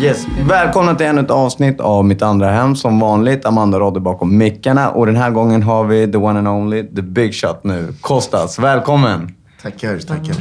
[0.00, 0.26] Yes.
[0.48, 2.76] Välkomna till ännu ett avsnitt av Mitt andra hem.
[2.76, 4.90] Som vanligt, Amanda Rodde bakom mickarna.
[4.90, 7.94] Och den här gången har vi the one and only, the big shot nu.
[8.00, 9.34] Kostas, välkommen!
[9.62, 10.36] Tackar, tackar.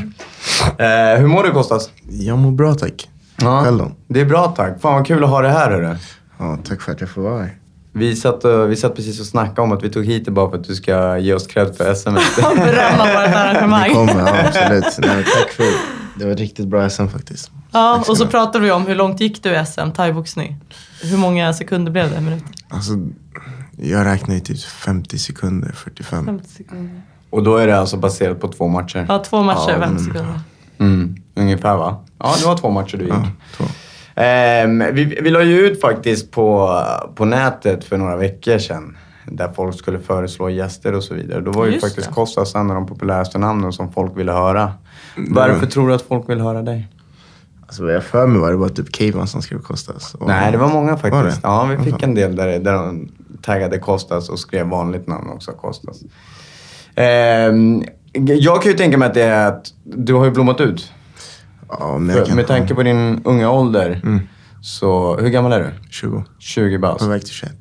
[0.77, 1.89] Eh, hur mår du Kostas?
[2.09, 3.09] Jag mår bra tack.
[3.41, 3.91] Ja, Själv då?
[4.07, 4.81] Det är bra tack.
[4.81, 5.95] Fan vad kul att ha dig här hörru.
[6.37, 7.57] Ja, tack för att jag får vara här.
[7.91, 10.49] Vi satt, och, vi satt precis och snackade om att vi tog hit dig bara
[10.49, 12.09] för att du ska ge oss cred för SM.
[12.39, 13.89] berömma vårt arrangemang.
[13.89, 14.97] Det kommer, ja absolut.
[14.97, 15.94] Nej, tack för det.
[16.25, 17.51] Var ett riktigt bra SM faktiskt.
[17.71, 20.57] Ja, och så pratade vi om hur långt gick du i SM, thaiboxning?
[21.01, 22.21] Hur många sekunder blev det?
[22.21, 22.47] Minuter?
[22.69, 22.91] Alltså,
[23.77, 26.25] jag räknar i typ 50 sekunder, 45.
[26.25, 27.01] 50 sekunder.
[27.29, 29.05] och då är det alltså baserat på två matcher?
[29.09, 30.39] Ja, två matcher, Ja, 50 men- sekunder.
[30.79, 32.03] Mm, ungefär va?
[32.19, 33.13] Ja, det var två matcher du gick.
[33.13, 33.63] Ja, två.
[34.15, 36.79] Ehm, vi, vi la ju ut faktiskt på,
[37.15, 38.97] på nätet för några veckor sedan.
[39.27, 41.41] Där folk skulle föreslå gäster och så vidare.
[41.41, 42.11] Då var ju Just faktiskt.
[42.11, 44.73] Kostas en av de populäraste namnen som folk ville höra.
[45.29, 46.87] Varför tror du att folk vill höra dig?
[47.61, 50.15] Alltså vad jag för mig var det bara typ Caveman som skrev Kostas.
[50.15, 51.13] Och- Nej, det var många faktiskt.
[51.13, 51.33] Var det?
[51.43, 53.09] Ja, vi fick en del där, där de
[53.41, 55.97] taggade Kostas och skrev vanligt namn också, Kostas.
[56.95, 60.91] Ehm, jag kan ju tänka mig att det är att du har ju blommat ut.
[61.69, 62.35] Ja, men jag kan...
[62.35, 64.01] med tanke på din unga ålder.
[64.03, 64.19] Mm.
[64.61, 65.69] Så, hur gammal är du?
[65.89, 66.23] 20.
[66.39, 66.99] 20 bast.
[66.99, 67.51] På väg till 21.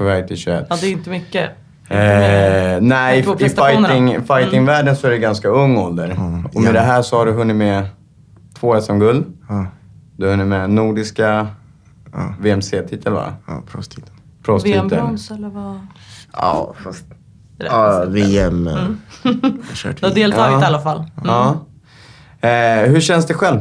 [0.00, 0.66] På väg till 21.
[0.70, 1.50] Ja, det är inte mycket.
[1.88, 6.10] Eh, nej, i, fighting, fightingvärlden så är det ganska ung ålder.
[6.10, 6.72] Mm, Och med ja.
[6.72, 7.88] det här så har du hunnit med
[8.58, 9.24] två SM-guld.
[9.48, 9.66] Ja,
[10.16, 11.46] Du har hunnit med nordiska
[12.12, 13.32] ja, VMC-titel va?
[13.46, 13.62] ja.
[13.72, 14.12] Proffstitel.
[14.64, 15.80] VM-brons eller vad?
[16.32, 17.04] Ja, fast...
[17.58, 18.04] Ja.
[18.08, 18.66] VM.
[18.68, 19.00] Mm.
[19.22, 20.62] Du har deltagit Ja.
[20.62, 20.98] i alla fall.
[20.98, 21.10] Mm.
[21.24, 21.56] Ja.
[22.48, 23.60] Eh, hur känns det själv?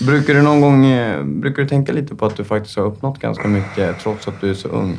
[0.00, 3.18] Brukar du någon gång eh, brukar du tänka lite på att du faktiskt har uppnått
[3.18, 4.96] ganska mycket trots att du är så ung?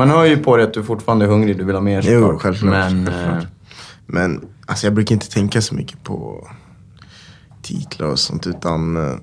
[0.00, 2.20] Man hör ju på dig att du fortfarande är hungrig, du vill ha mer Jo,
[2.20, 2.42] såklart.
[2.42, 2.70] självklart.
[2.92, 3.46] Men eh, självklart.
[4.06, 6.48] Men alltså, jag brukar inte tänka så mycket på
[7.62, 9.16] titlar och sånt utan eh,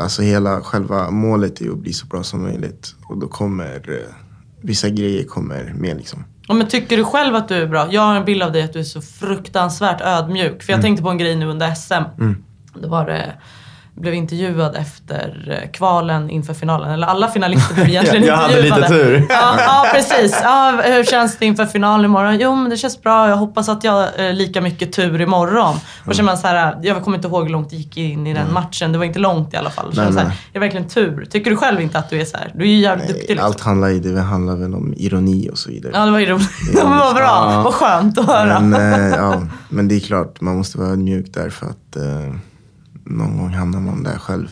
[0.00, 4.14] alltså hela själva målet är att bli så bra som möjligt och då kommer eh,
[4.60, 6.24] vissa grejer kommer med liksom.
[6.48, 7.88] Ja, men tycker du själv att du är bra?
[7.92, 10.62] Jag har en bild av dig att du är så fruktansvärt ödmjuk.
[10.62, 12.02] För jag tänkte på en grej nu under SM.
[12.82, 13.34] Då var det,
[13.96, 16.90] blev intervjuad efter eh, kvalen inför finalen.
[16.90, 19.04] Eller alla finalister blev egentligen Jag hade lite intervjuade.
[19.04, 19.26] tur.
[19.28, 20.40] Ja, ja, precis.
[20.42, 22.38] Ja, hur känns det inför final imorgon?
[22.40, 23.28] Jo, men det känns bra.
[23.28, 25.76] Jag hoppas att jag har eh, lika mycket tur imorgon.
[26.06, 28.26] Och så är man så här, jag kommer inte ihåg hur långt det gick in
[28.26, 28.92] i den matchen.
[28.92, 29.94] Det var inte långt i alla fall.
[29.94, 30.36] Så Nej, så här, nej.
[30.48, 31.24] är det verkligen tur?
[31.30, 32.50] Tycker du själv inte att du är så här?
[32.54, 33.46] Du är ju jävligt duktig liksom.
[33.46, 35.92] Allt handlar, i- det handlar väl om ironi och så vidare.
[35.94, 36.20] Ja, det var.
[36.74, 37.62] Ja, men vad bra.
[37.64, 38.60] Vad skönt att höra.
[38.60, 42.34] Men, eh, ja, men det är klart, man måste vara ödmjuk där för att eh,
[43.06, 44.46] någon gång hamnar man där själv.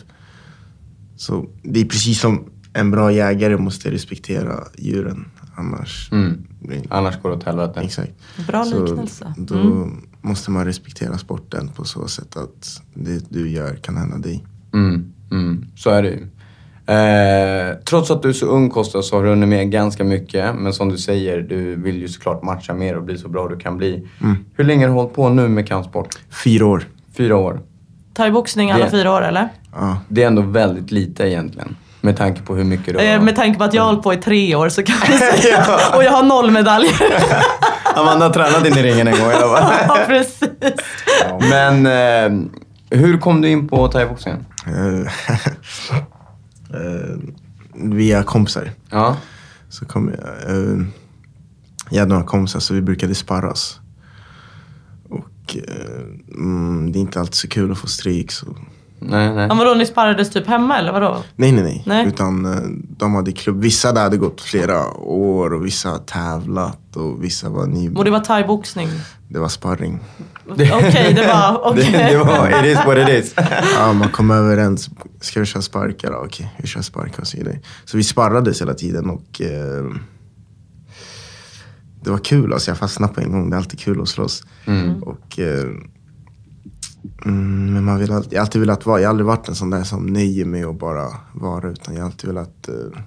[1.15, 5.25] Så det är precis som en bra jägare måste respektera djuren.
[5.55, 6.09] Annars...
[6.11, 6.43] Mm.
[6.59, 7.79] blir- annars går det åt helvete.
[7.81, 8.11] Exakt.
[8.47, 9.33] Bra Så liknelse.
[9.37, 10.01] Då Mm.
[10.21, 14.45] måste man respektera sporten på så sätt att det du gör kan hända dig.
[14.73, 16.27] Mm, mm, så är det ju.
[16.87, 20.55] Eh, trots att du är så ung Kosta så har du hunnit med ganska mycket.
[20.55, 23.57] Men som du säger, du vill ju såklart matcha mer och bli så bra du
[23.57, 24.07] kan bli.
[24.55, 26.07] Hur länge har du hållit på nu med kampsport?
[26.43, 26.83] Fyra år.
[27.13, 27.61] Fyra år.
[28.15, 29.49] Thaiboxning alla Det- fyra år eller?
[29.73, 29.97] Ja.
[30.07, 31.75] Det är ändå väldigt lite egentligen.
[32.01, 33.05] Med tanke på hur mycket du har...
[33.15, 35.19] Eh, med tanke på att jag har hållit på i tre år så kan jag
[35.19, 35.65] säga.
[35.95, 36.93] Och jag har noll medaljer.
[37.95, 39.73] Amanda har tränat in i ringen en gång i alla fall.
[39.87, 40.49] ja, precis.
[41.39, 42.47] Men eh,
[42.99, 44.45] hur kom du in på thaiboxningen?
[44.67, 44.99] Eh,
[46.81, 47.17] eh,
[47.73, 48.71] via kompisar.
[48.89, 49.17] Ja.
[49.69, 50.77] Så kom jag, eh,
[51.89, 53.79] jag hade några kompisar så vi brukade sparras.
[55.45, 58.31] Och eh, mm, det är inte alltid så kul att få stryk.
[58.31, 58.45] Så.
[58.99, 59.47] Nej, nej.
[59.47, 61.23] Men vadå, ni sparrades typ hemma eller vadå?
[61.35, 61.83] Nej, nej, nej.
[61.85, 62.07] Nej.
[62.07, 62.61] Utan eh,
[62.97, 63.61] de hade klubb.
[63.61, 67.89] Vissa där hade gått flera år och vissa hade tävlat och vissa var ny.
[67.95, 68.89] Och det var thaiboxning?
[69.27, 69.99] Det var sparring.
[70.49, 71.61] Okej, det var...
[71.71, 71.91] okej.
[71.91, 73.33] Det, det var it is what it is.
[73.77, 74.89] Ja, man kom överens.
[75.21, 76.11] Ska vi köra sparkar?
[76.11, 77.59] Okej, vi kör sparkar och så vidare.
[77.85, 79.85] Så vi sparrades hela tiden och eh,
[82.05, 82.53] det var kul.
[82.53, 83.49] Alltså jag fastnade på en gång.
[83.49, 84.43] Det är alltid kul att slåss.
[85.01, 85.63] Och, eh,
[87.25, 89.55] mm, men man vill alltid, jag har alltid velat vara, jag har aldrig varit en
[89.55, 91.69] sån där som nöjer mig att bara vara.
[91.69, 93.01] Utan jag har alltid velat eh,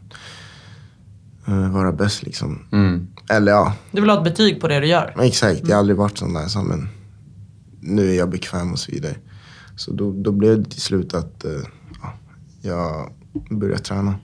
[1.54, 2.62] eh, vara bäst liksom.
[2.72, 3.06] Mm.
[3.30, 5.12] Eller ja, Du vill ha ett betyg på det du gör?
[5.16, 5.60] men exakt.
[5.62, 6.88] Jag har aldrig varit sån där som men
[7.80, 9.14] nu är jag bekväm och så vidare.
[9.76, 11.50] Så då, då blev det till slut att eh,
[12.02, 12.12] ja,
[12.62, 13.12] jag
[13.50, 14.14] började träna.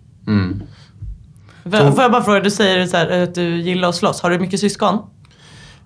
[1.64, 1.92] Mm.
[1.94, 4.20] Får jag bara fråga, du säger så här, att du gillar att slåss.
[4.22, 4.98] Har du mycket syskon?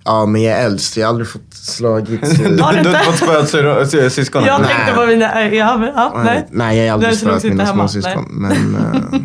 [0.05, 0.97] Ja, men jag är äldst.
[0.97, 2.39] Jag har aldrig fått slagits.
[2.39, 2.89] Har Du du har inte?
[2.91, 4.47] inte fått spöat sy- sy- syskonen?
[4.49, 4.71] Jag Nej.
[4.75, 5.49] tänkte på mina...
[5.51, 6.47] Ja, men, ja, nej.
[6.51, 7.89] Nej, jag har aldrig spöat inte mina hemma.
[7.89, 8.25] småsyskon.
[8.31, 8.53] Men
[9.13, 9.21] eh,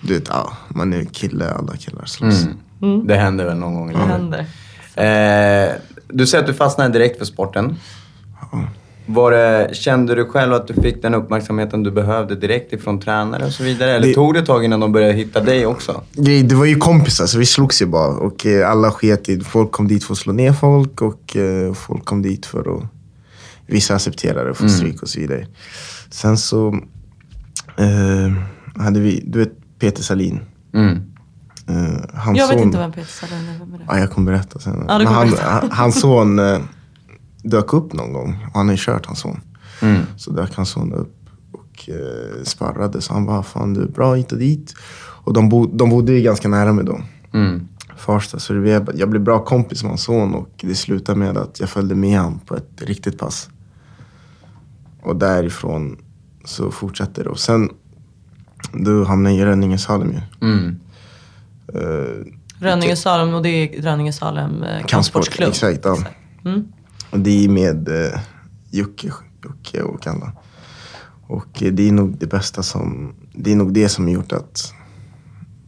[0.00, 1.50] du vet, ja, man är kille.
[1.52, 2.46] Alla killar slåss.
[2.82, 3.06] Mm.
[3.06, 4.38] Det händer väl någon gång Det händer.
[5.68, 5.72] Eh,
[6.08, 7.76] du säger att du fastnade direkt för sporten.
[9.06, 13.44] Var det, kände du själv att du fick den uppmärksamheten du behövde direkt ifrån tränare
[13.46, 13.90] och så vidare?
[13.92, 16.02] Eller Det- tog det ett tag innan de började hitta dig också?
[16.12, 18.08] Grej, Det var ju kompisar, så vi slogs ju bara.
[18.08, 21.72] Och eh, alla sket i Folk kom dit för att slå ner folk och eh,
[21.74, 22.82] folk kom dit för att...
[23.66, 25.46] Vissa accepterade att få stryk och så vidare.
[26.10, 26.68] Sen så
[27.76, 28.32] eh,
[28.82, 30.40] hade vi, du vet Peter Salin.
[30.74, 31.02] Mm.
[31.68, 31.74] Eh,
[32.14, 33.58] hans Jag vet son, inte vem Peter Salin är.
[33.58, 33.84] Vem är det?
[33.88, 34.84] Ja, jag kommer berätta sen.
[34.88, 35.50] Ja, kommer han, berätta.
[35.50, 36.58] han- hans son eh,
[37.44, 38.46] dök upp någon gång.
[38.52, 39.40] Och han har ju kört hans son.
[39.82, 40.00] Mm.
[40.16, 41.16] Så dök hans son upp
[41.52, 43.00] och eh, sparrade.
[43.00, 44.74] Så han bara, fan du är bra hit och dit.
[45.24, 47.00] Och de, bo, de bodde ju ganska nära mig då.
[47.34, 47.68] Mm.
[47.96, 48.38] Farsta.
[48.38, 51.60] Så det, blev- jag blev bra kompis med hans son och det slutade med att
[51.60, 53.48] jag följde med honom på ett riktigt pass.
[55.02, 55.96] Och därifrån
[56.44, 57.28] så fortsatte det.
[57.28, 57.68] Och sen
[58.72, 60.20] då hamnade jag i Rönningesalem ju.
[60.48, 60.80] Mm.
[61.74, 62.24] Eh,
[62.58, 65.48] Rönninge Salem och det är Rönninge Salem eh, kampsportsklubb.
[65.48, 65.98] Exakt, ja.
[66.44, 66.72] Mm.
[67.16, 68.20] Det är med eh,
[68.70, 69.12] Jocke,
[69.44, 70.32] Jocke och alla.
[71.26, 74.32] Och eh, det är nog det bästa som, det är nog det som har gjort
[74.32, 74.72] att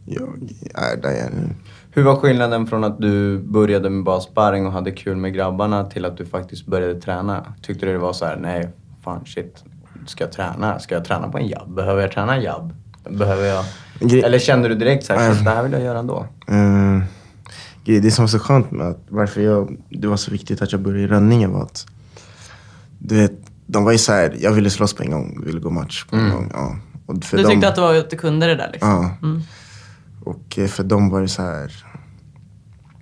[0.05, 0.27] jag
[0.73, 1.49] är där jag är nu.
[1.91, 5.83] Hur var skillnaden från att du började med bara sparring och hade kul med grabbarna
[5.83, 7.53] till att du faktiskt började träna?
[7.61, 8.69] Tyckte du det var så här, nej,
[9.03, 9.63] fan shit,
[10.07, 10.79] ska jag träna?
[10.79, 11.75] Ska jag träna på en jabb?
[11.75, 12.73] Behöver jag träna en jabb?
[13.09, 13.65] Behöver jag...
[14.23, 16.25] Eller kände du direkt så här, shit, det här vill jag göra ändå?
[16.47, 17.03] Grej,
[17.87, 20.81] det som var så skönt med att varför jag, det var så viktigt att jag
[20.81, 21.85] började i Rönninge var att
[22.99, 23.31] du vet,
[23.65, 26.15] de var ju så här, jag ville slåss på en gång, ville gå match på
[26.15, 26.51] en gång.
[26.53, 26.75] Ja.
[27.05, 28.89] Och för Du tyckte att det var att du kunde det där liksom?
[29.21, 29.41] Ja.
[30.23, 31.85] Och eh, för dem var det så här.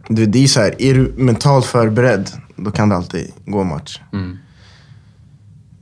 [0.07, 4.01] Du, det är så här, är du mentalt förberedd, då kan det alltid gå match.
[4.13, 4.37] Mm.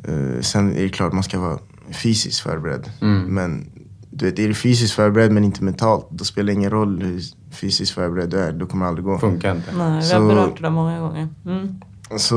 [0.04, 1.60] Eh, sen är det klart man ska vara
[1.92, 2.90] fysiskt förberedd.
[3.02, 3.22] Mm.
[3.22, 3.70] Men
[4.16, 7.22] du vet, är du fysiskt förberedd men inte mentalt, då spelar det ingen roll hur
[7.52, 8.52] fysiskt förberedd du är.
[8.52, 9.20] Då kommer det aldrig gå.
[9.20, 9.76] Funkar inte.
[9.78, 11.28] Nej, vi har berört det där många gånger.
[11.46, 11.82] Mm.
[12.18, 12.36] Så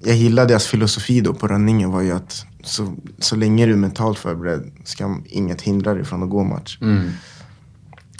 [0.00, 3.76] jag gillade deras filosofi då på rönningen var ju att så, så länge du är
[3.76, 6.78] mentalt förberedd ska inget hindra dig från att gå match.
[6.80, 7.10] Mm.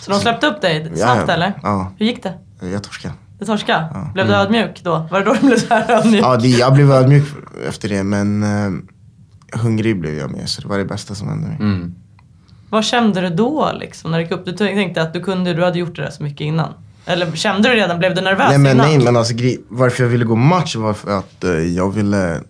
[0.03, 1.35] Så de släppte upp dig snabbt ja.
[1.35, 1.61] eller?
[1.63, 1.93] Ja.
[1.99, 2.35] Hur gick det?
[2.61, 3.15] Jag torskade.
[3.39, 3.89] Du torskade?
[3.95, 4.11] Ja.
[4.15, 5.09] Blev du ödmjuk då?
[5.11, 6.25] Var det då du blev så här ödmjuk?
[6.25, 7.25] Ja, det, jag blev ödmjuk
[7.69, 10.49] efter det, men eh, hungrig blev jag med.
[10.49, 11.57] Så det var det bästa som hände mig.
[11.61, 11.95] Mm.
[12.75, 14.45] Vad kände du då liksom när du gick upp?
[14.45, 16.73] Du tänkte att du kunde, du hade gjort det där så mycket innan.
[17.07, 18.87] Eller kände du redan, blev du nervös Nej, men, innan?
[18.87, 19.35] nej, men alltså,
[19.69, 22.41] varför jag ville gå match var för att eh, jag ville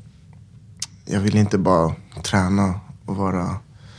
[1.05, 3.57] Jag ville inte bara träna och vara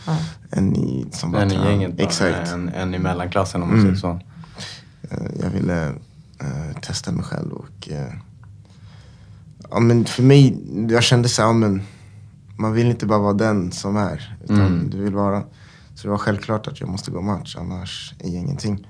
[0.08, 0.18] Ja.
[0.52, 2.52] en i, som bara En i gänget bara, Exakt.
[2.52, 3.96] En, en i mellanklassen om man Mm.
[3.96, 4.20] säger så.
[5.12, 5.86] Eh, Jag ville
[6.42, 7.90] eh, testa mig själv och
[9.72, 10.58] ja, men för mig,
[10.90, 11.82] jag kände så här, ja, men
[12.58, 14.90] man vill inte bara vara den som är, utan Mm.
[14.90, 15.44] du vill vara.
[15.96, 18.88] Så det var självklart att jag måste gå match, annars är jag ingenting.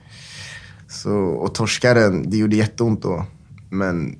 [0.88, 3.26] Så, och torskaren, det gjorde jätteont då.
[3.70, 4.16] Men...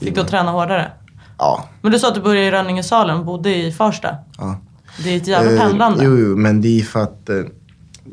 [0.00, 0.92] Fick du träna hårdare?
[1.38, 1.68] Ja.
[1.82, 4.16] Men du sa att du började i Rönningesalen, bodde i Farsta.
[4.38, 4.60] ja.
[5.04, 6.04] Det är ett jävla Eh, pendlande.
[6.04, 7.42] Jo, jo, men det är för att eh,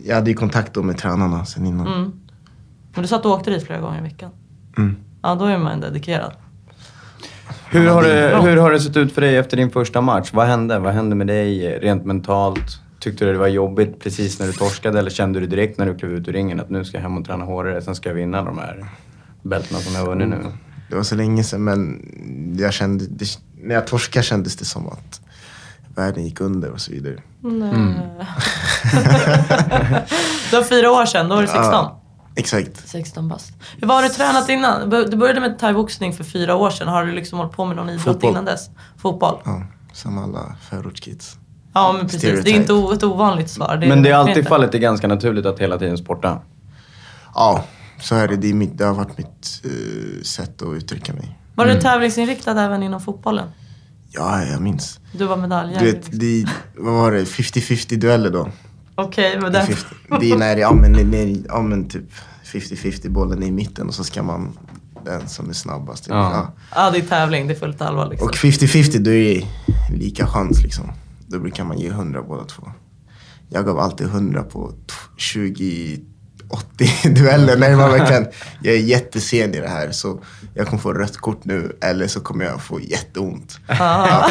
[0.06, 1.88] jag hade ju kontakt då med tränarna sen innan.
[1.88, 2.12] Mm.
[2.94, 4.32] Men du sa att du åkte dit flera gånger i veckan.
[4.78, 4.96] Mm.
[5.22, 6.32] Ja, då är man dedikerad.
[7.70, 10.30] Hur har, det, hur har det sett ut för dig efter din första match?
[10.34, 10.80] Vad hände?
[10.80, 12.80] Vad hände med dig rent mentalt?
[13.04, 15.98] Tyckte du det var jobbigt precis när du torskade eller kände du direkt när du
[15.98, 18.16] klev ut ur ringen att nu ska jag hem och träna hårdare, sen ska jag
[18.16, 18.86] vinna de här
[19.42, 20.38] bältena som jag har vunnit nu?
[20.90, 22.02] Det var så länge sedan men
[22.60, 23.26] jag kände, det,
[23.62, 25.22] när jag torskade kändes det som att
[25.96, 27.22] världen gick under och så vidare.
[27.40, 27.72] Nej.
[30.50, 31.64] Du har fyra år sedan, då var du 16.
[31.72, 32.02] Ja,
[32.36, 32.90] exakt.
[32.90, 33.54] 16 bast.
[33.80, 34.90] Hur var du tränat innan?
[34.90, 36.88] Du började med thaiboxning för fyra år sedan.
[36.88, 38.32] Har du liksom hållit på med någon idrott Fotboll.
[38.32, 38.70] innan dess?
[38.98, 39.38] Fotboll?
[39.46, 41.38] Ja, som alla förortskids.
[41.74, 42.22] Ja, men precis.
[42.22, 42.74] Det är Stereotype.
[42.74, 43.86] inte ett ovanligt svar.
[43.88, 44.50] Men det är alltid inte.
[44.50, 46.40] fallet är ganska naturligt att hela tiden sporta.
[47.36, 47.64] Ja,
[48.02, 48.36] så är det.
[48.36, 51.40] Det, är mitt, det har varit mitt eh, sätt att uttrycka mig.
[51.56, 53.48] Var du tävlingsinriktad även inom fotbollen?
[54.12, 55.00] Ja, jag minns.
[55.12, 55.86] Du var Du medaljägare?
[55.92, 56.46] vet, det,
[56.78, 57.24] vad var det?
[57.24, 58.50] 50-50 dueller då.
[58.96, 59.76] Okej, men Det är, den...
[59.76, 62.12] 50, det är när, ja men, när, ja, men typ
[62.46, 64.58] 50-50 bollen är i mitten och så ska man
[65.06, 66.08] den som är snabbast.
[66.10, 66.16] Ja.
[66.16, 66.52] Ja.
[66.76, 67.48] Ja, det är tävling.
[67.48, 68.28] Det är fullt allvar liksom.
[68.28, 69.46] Och 50-50 då är det
[69.98, 70.92] lika chans liksom.
[71.34, 72.72] Då brukar man ge 100 båda två.
[73.50, 77.58] Jag gav alltid 100 på t- 20-80 dueller.
[77.58, 78.26] När man verkligen,
[78.62, 80.20] jag är jättesen i det här så
[80.54, 83.60] jag kommer få rött kort nu eller så kommer jag få jätteont.
[83.68, 84.30] Ja.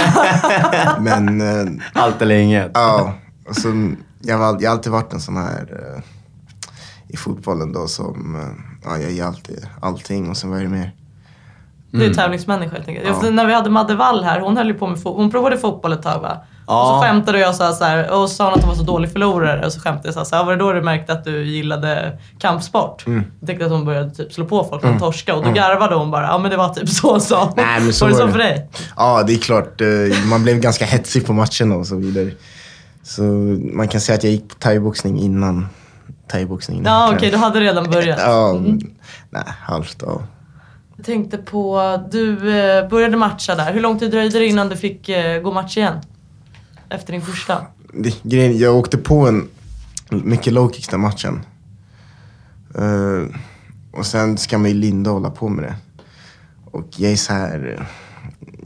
[1.00, 2.71] Men eh, Allt eller inget.
[2.75, 3.14] ja,
[3.49, 6.02] och så, jag, har, jag har alltid varit en sån här eh,
[7.09, 10.68] i fotbollen då som, eh, ja jag ger alltid allting och sen vad är det
[10.71, 10.94] mer?
[11.90, 13.06] Du är tävlingsmänniska helt enkelt.
[13.09, 13.21] Ja.
[13.25, 13.30] Ja.
[13.30, 15.92] När vi hade Madde Wall här, hon höll ju på med fo- Hon provade fotboll
[15.92, 16.44] ett tag va?
[16.81, 18.83] Och så skämtade jag så här, så här, och sa hon att hon var så
[18.83, 19.67] dålig förlorare.
[19.67, 21.45] Och så skämtade jag så här, så här, var det då du märkte att du
[21.45, 23.07] gillade kampsport?
[23.07, 23.25] Mm.
[23.41, 25.35] Jag tänkte att hon började typ slå på folk och torska.
[25.35, 26.26] Och då garvade hon bara.
[26.26, 27.52] Ja men det var typ så sa hon.
[27.57, 28.71] Nej, men så var det så för dig?
[28.97, 29.81] Ja, det är klart.
[29.81, 29.88] eh,
[30.31, 32.31] Man blev ganska hetsig på matcherna och så vidare.
[33.02, 33.23] Så
[33.73, 35.69] man kan säga att jag gick på thaiboxning innan
[36.31, 36.83] thaiboxning.
[36.85, 38.19] Ja okej, du hade redan börjat.
[38.21, 38.52] Ja,
[39.31, 40.23] nej, halvt ja.
[40.97, 43.73] Jag tänkte på, du eh, började matcha där.
[43.73, 45.95] Hur lång tid dröjde det innan du fick eh, gå match igen?
[46.95, 47.67] Efter din första?
[47.93, 49.49] Det, grejen, jag åkte på en
[50.11, 51.41] mycket low kicks den matchen.
[52.75, 53.37] Eh,
[53.93, 55.77] och sen ska man ju linda och hålla på med det.
[56.65, 57.89] Och jag är så här,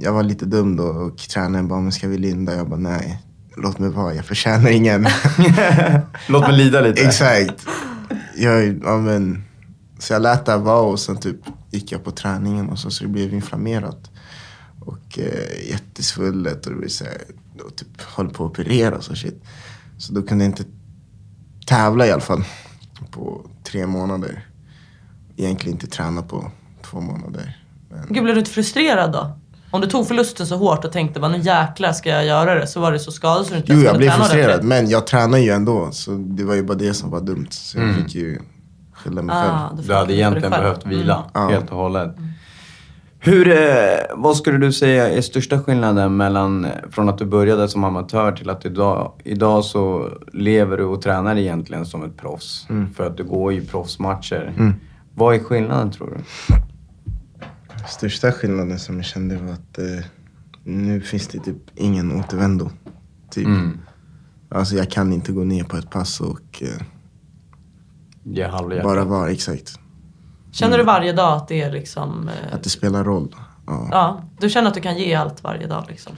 [0.01, 2.57] jag var lite dum då och tränaren bara, men ska vi linda?
[2.57, 3.23] Jag bara, nej,
[3.57, 5.07] låt mig vara, jag förtjänar ingen.
[6.29, 7.03] Låt mig lida lite.
[7.03, 7.67] Exakt.
[8.37, 9.45] Jag, ja, men,
[9.99, 11.41] så jag lät det vara och sen typ
[11.71, 14.11] gick jag på träningen och så, så det blev inflammerat.
[14.81, 17.23] Och eh, jättesvullet och det blev så här,
[17.61, 19.45] och typ höll på att opereras och shit.
[19.99, 20.65] Så då kunde jag inte
[21.67, 22.45] tävla i alla fall
[23.11, 24.47] på tre månader.
[25.37, 26.51] Egentligen inte träna på
[26.91, 27.59] två månader.
[27.91, 29.39] Men, Gud, blev du inte frustrerad då?
[29.71, 32.67] Om du tog förlusten så hårt och tänkte bara nu jäklar ska jag göra det.
[32.67, 35.39] Så var det så skadad så du inte jo, jag blev frustrerad men jag tränar
[35.39, 35.89] ju ändå.
[35.93, 37.47] Så det var ju bara det som var dumt.
[37.51, 38.39] Så jag fick ju
[38.93, 39.53] skylla mig själv.
[39.55, 40.63] Ah, får Du hade egentligen själv.
[40.63, 41.49] behövt vila Ja.
[41.49, 42.17] helt och hållet.
[43.27, 43.57] Hur, eh,
[44.17, 48.33] vad skulle du säga är största skillnaden mellan eh, från att du började som amatör
[48.33, 52.67] till att idag, idag så lever du och tränar egentligen som ett proffs?
[52.95, 54.53] För att du går ju proffsmatcher.
[55.15, 56.25] Vad är skillnaden tror du?
[57.89, 60.05] Största skillnaden som jag kände var att eh,
[60.65, 62.71] nu finns det typ ingen återvändo.
[63.31, 63.47] Typ.
[64.49, 66.83] Alltså jag kan inte gå ner på ett pass och eh,
[68.83, 69.79] bara vara exakt.
[70.57, 72.29] Känner du varje dag att det är liksom...
[72.29, 73.35] Eh, Att det spelar roll.
[73.67, 73.89] Ja.
[73.91, 76.13] ja, du känner att du kan ge allt varje dag liksom?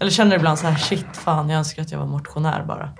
[0.00, 2.90] Eller känner du ibland så här, shit fan jag önskar att jag var motionär bara?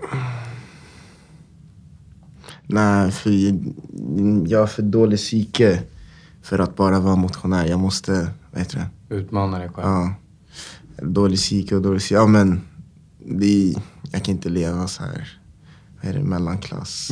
[2.63, 3.31] Nej, för
[4.51, 5.83] jag har för dålig psyke
[6.43, 7.67] för att bara vara motionär.
[7.67, 8.77] Jag måste, vad heter
[9.09, 9.15] det?
[9.15, 9.89] Utmana dig själv.
[9.89, 10.15] Ja.
[11.03, 12.15] Dålig psyke och dålig psyke.
[12.15, 12.61] Ja men,
[13.27, 13.83] det är,
[14.13, 15.39] jag kan inte leva så här.
[16.01, 16.25] Vad är det?
[16.25, 17.11] Mellanklass.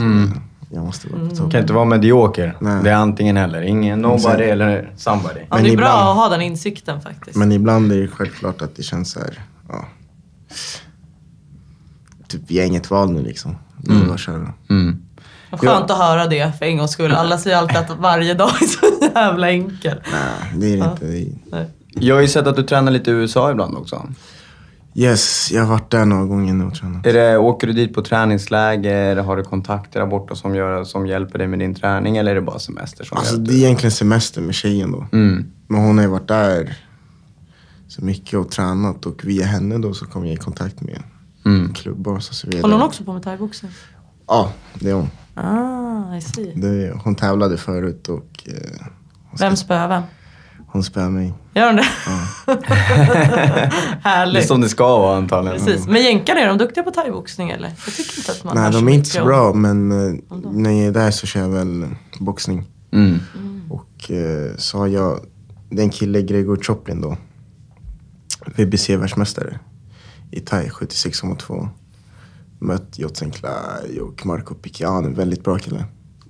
[0.72, 1.52] Jag måste vara på topp.
[1.52, 2.56] Kan inte vara medioker.
[2.60, 2.82] Nej.
[2.84, 3.62] Det är antingen eller.
[3.62, 5.40] Ingen nobody eller somebody.
[5.40, 7.36] Ja, Men det är bra ibland- att ha den insikten faktiskt.
[7.36, 9.84] Men ibland är det självklart att det känns så här, ja.
[12.28, 13.56] Typ, vi har inget val nu liksom.
[13.76, 14.52] Nu det bara köra.
[14.70, 15.02] Mm.
[15.50, 17.12] Vad Skönt att höra det för en gångs skull.
[17.12, 20.00] Alla säger alltid att varje dag är så jävla enkel.
[20.12, 21.06] Nej, det är det inte.
[21.06, 21.32] Det är...
[21.50, 21.66] Nej.
[21.94, 24.06] Jag har ju sett att du tränar lite i USA ibland också.
[24.94, 27.06] Yes, jag har varit där några gånger nu och tränat.
[27.06, 29.16] Är det, åker du dit på träningsläger?
[29.16, 32.16] Har du kontakter där borta som, gör, som hjälper dig med din träning?
[32.16, 33.52] Eller är det bara semester som Alltså hjälper?
[33.52, 35.06] det är egentligen semester med tjejen då.
[35.12, 35.44] Mm.
[35.66, 36.76] Men hon har ju varit där
[37.88, 41.02] så mycket och tränat och via henne då så kom jag i kontakt med
[41.46, 41.72] Mm.
[41.72, 42.62] klubbar och så vidare.
[42.62, 43.72] Håller hon också på med thaiboxning?
[44.26, 45.10] Ja, det är hon.
[45.34, 46.52] Ah, I see.
[46.56, 48.54] Det är, hon tävlade förut och eh,
[49.30, 50.02] hon, Vem spöar vem?
[50.72, 51.34] Hon spöade mig.
[51.54, 51.84] Gör hon det?
[52.46, 53.70] Det är
[54.02, 54.46] Härligt.
[54.46, 55.58] som det ska vara antagligen.
[55.64, 55.86] Precis.
[55.86, 57.68] Men jänkarna, är de duktiga på thaiboxning eller?
[57.86, 60.14] Jag tycker inte att man Nej, de är inte så om- bra men eh,
[60.52, 61.86] när jag är där så kör jag väl
[62.18, 62.64] boxning.
[62.92, 63.18] Mm.
[63.70, 65.20] Och eh, så har jag,
[65.70, 67.16] den kille Gregor Choplin då,
[68.56, 69.58] VBC-världsmästare
[70.30, 71.68] i thai 76,2.
[72.58, 75.84] Mött Jotsen Klai och Marco Picciano, en väldigt bra kille.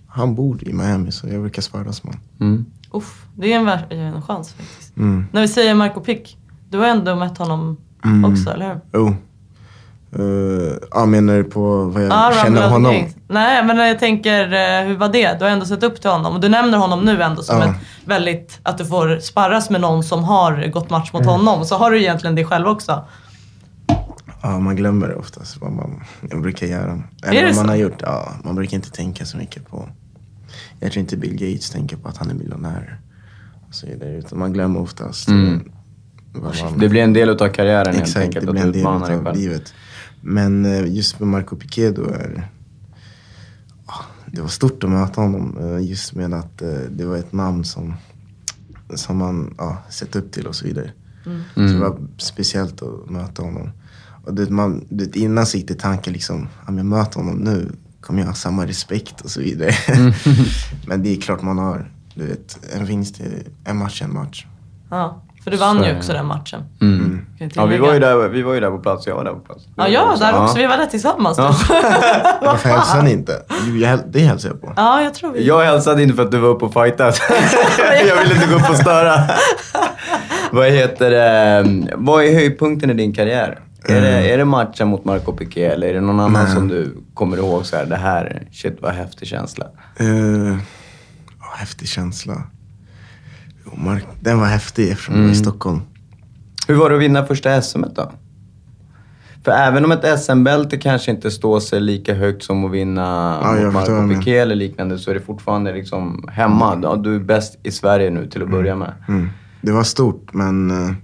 [0.06, 2.52] Han bor i Miami så jag brukar svaras med honom.
[2.54, 2.64] Mm.
[2.92, 3.68] Uff, det är en,
[3.98, 4.96] en chans faktiskt.
[4.96, 5.26] Mm.
[5.32, 6.36] När vi säger Marco Pick,
[6.70, 8.32] du har ändå mött honom Mm.
[8.32, 8.80] också, eller hur?
[8.92, 9.16] Jo.
[10.18, 12.94] Uh, ja, menar du på vad jag Ja, känner the honom?
[13.28, 15.38] Nej, men jag tänker, eh, hur var det?
[15.38, 16.34] Du har ändå sett upp till honom.
[16.34, 17.64] Och du nämner honom nu ändå som Ja.
[17.64, 21.22] ett väldigt, att du får sparras med någon som har gått match Mm.
[21.26, 21.64] mot honom.
[21.64, 23.04] Så har du egentligen det själv också.
[24.42, 27.02] Ja, man glömmer det oftast vad man jag brukar göra.
[27.26, 27.70] Eller vad man så?
[27.70, 27.98] har gjort.
[28.02, 29.88] Ja, man brukar inte tänka så mycket på...
[30.80, 33.00] Jag tror inte Bill Gates tänker på att han är miljonär.
[33.68, 35.70] Och så vidare, utan man glömmer oftast Mm.
[36.32, 36.78] vad man...
[36.78, 39.34] Det blir en del av karriären helt Exakt, enkelt, det blir en del av själv.
[39.36, 39.74] livet.
[40.20, 42.48] Men eh, just med Marco Piqué då är...
[43.86, 43.94] ja,
[44.32, 45.58] Det var stort att möta honom.
[45.60, 47.94] eh, Just med att eh, det var ett namn som,
[48.94, 50.90] som man ja, sett upp till och så vidare.
[51.54, 53.70] Så det var speciellt att möta honom.
[54.24, 57.72] Och det, man, det, innan så gick det tanken liksom, om jag möter honom nu
[58.00, 59.72] kommer jag ha samma respekt och så vidare.
[60.86, 64.46] Men det är klart man har, du vet, en vinst är en match en match.
[64.90, 66.64] Ja, för du vann Så ju också den matchen.
[66.80, 67.26] Mm.
[67.38, 69.06] Jag Ja, vi var, ju där, vi var ju där på plats.
[69.06, 69.64] Jag var där på plats.
[69.76, 70.58] Ja, jag var där också.
[70.58, 71.38] Vi var där tillsammans.
[71.38, 71.44] Ja.
[72.42, 73.42] Varför hälsar ni inte?
[74.06, 74.72] Det hälsar jag på.
[74.76, 75.46] Ja, jag tror vi...
[75.46, 77.12] Jag hälsade inte för att du var uppe och fightade.
[78.08, 79.30] jag ville inte gå upp och störa.
[80.50, 81.94] vad heter det?
[81.96, 83.60] Vad är höjdpunkten i din karriär?
[83.88, 86.54] Är, det, är det matchen mot Marco Piqué eller är det någon annan Nej.
[86.54, 89.66] som du kommer ihåg så här, det här, shit vad häftig känsla?
[90.00, 90.56] Uh,
[91.56, 92.42] häftig känsla.
[93.64, 95.44] Jo, Mark, den var häftig eftersom jag var i Mm.
[95.44, 95.80] Stockholm.
[96.68, 98.12] Hur var det att vinna första SM då?
[99.44, 103.52] För även om ett SM-bälte kanske inte står sig lika högt som att vinna Ja,
[103.64, 106.80] mot Marco Piqué eller liknande så är det fortfarande liksom hemma.
[106.82, 108.92] Ja, du är bäst i Sverige nu till att börja med.
[109.08, 109.28] Mm.
[109.62, 110.94] Det var stort men eh,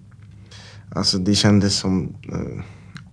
[0.96, 2.64] alltså det kändes som eh,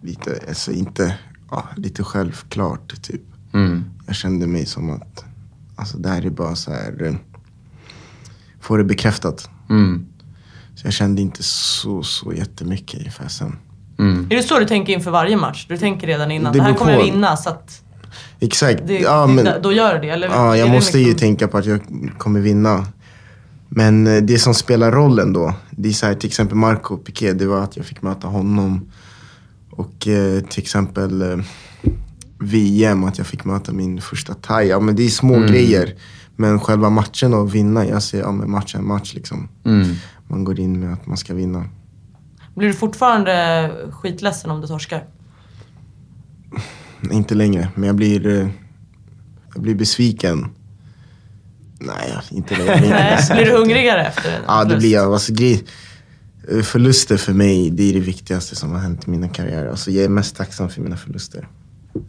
[0.02, 1.18] lite, alltså inte,
[1.52, 3.22] ja, lite självklart typ.
[3.54, 3.84] Mm.
[4.08, 5.26] Jag kände mig som att
[5.76, 7.14] alltså det här är bara så här, eh,
[8.62, 9.50] få det bekräftat.
[9.70, 10.06] Mm.
[10.76, 13.44] Så jag kände inte så, så jättemycket inför SM.
[14.00, 14.28] Mm.
[14.30, 15.66] Är det så du tänker inför varje match?
[15.70, 17.82] Du tänker redan innan, Det det, här kommer jag vinna så att
[18.40, 18.82] Exakt.
[18.88, 20.10] det, ja, det, men, då gör du det?
[20.10, 21.80] Eller Ja, jag måste ju liksom- tänka på att jag
[22.18, 22.88] kommer vinna.
[23.76, 27.34] Men eh, det som spelar rollen då, det är så här, till exempel Marco Piqué,
[27.34, 28.92] det var att jag fick möta honom.
[29.70, 31.38] Och eh, till exempel eh,
[32.40, 34.68] VM, att jag fick möta min första thai.
[34.68, 35.96] Ja, men det är små grejer.
[36.36, 39.50] Men själva matchen och vinna, jag ser ja, men match är en match liksom.
[39.66, 39.96] Mm.
[40.28, 41.66] Man går in med att man ska vinna.
[42.56, 45.06] Blir du fortfarande skitledsen om du torskar?
[47.12, 48.48] Inte längre, men jag blir, eh,
[49.54, 50.50] jag blir besviken.
[51.86, 52.80] Nej, inte längre.
[52.90, 53.20] Nej.
[53.32, 55.14] Blir du hungrigare efter en Ja, det blir jag.
[55.14, 55.34] Alltså,
[56.64, 59.70] förluster för mig, det är det viktigaste som har hänt i mina karriärer.
[59.70, 61.48] Alltså, jag är mest tacksam för mina förluster.
[61.94, 62.00] På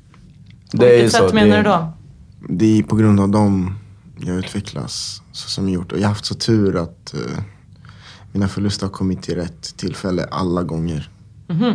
[0.70, 1.92] Det är ju vilket så, sätt menar det- du då?
[2.48, 3.78] Det är på grund av dem
[4.18, 5.92] jag utvecklas så som jag gjort.
[5.92, 7.20] Och jag har haft så tur att eh,
[8.32, 11.10] mina förluster har kommit till rätt tillfälle alla gånger.
[11.50, 11.74] Mm.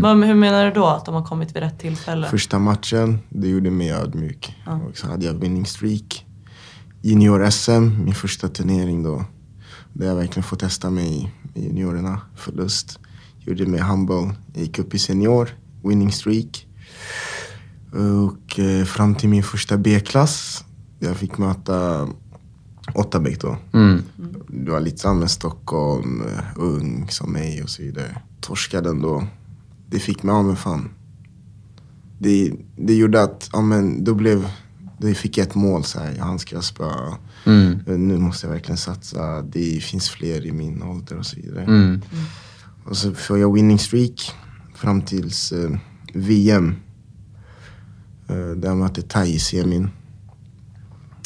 [0.00, 2.26] Men hur menar du då att de har kommit vid rätt tillfälle?
[2.28, 4.56] Första matchen, det gjorde mig ödmjuk.
[4.90, 6.26] Och så hade jag winning streak.
[7.04, 9.24] Junior-SM, min första turnering då.
[9.92, 12.20] Där jag verkligen får testa mig i juniorerna.
[12.36, 12.98] Förlust.
[13.38, 14.34] Gjorde mig humble.
[14.52, 15.48] Jag gick upp i senior,
[15.82, 16.66] winning streak.
[17.92, 20.64] Och eh, fram till min första B-klass.
[20.98, 22.08] Jag fick möta
[22.94, 23.56] Ottabäck då.
[23.72, 24.02] Mm.
[24.48, 28.22] Det var lite samma Stockholm, eh, ung som mig och så vidare.
[28.40, 29.26] Torskade ändå.
[29.90, 30.90] Det fick mig, ja men fan.
[32.18, 34.48] Det, det gjorde att, ja men då blev,
[35.08, 36.18] då fick jag ett mål så här.
[36.18, 37.18] Han ska spöa.
[37.46, 37.78] Mm.
[38.08, 39.42] Nu måste jag verkligen satsa.
[39.42, 41.64] Det finns fler i min ålder och så vidare.
[41.64, 42.02] Mm.
[42.84, 44.32] Och så får jag winning streak
[44.74, 45.70] fram tills eh,
[46.14, 46.74] VM.
[48.28, 49.90] Eh, där jag mötte Thai i semin.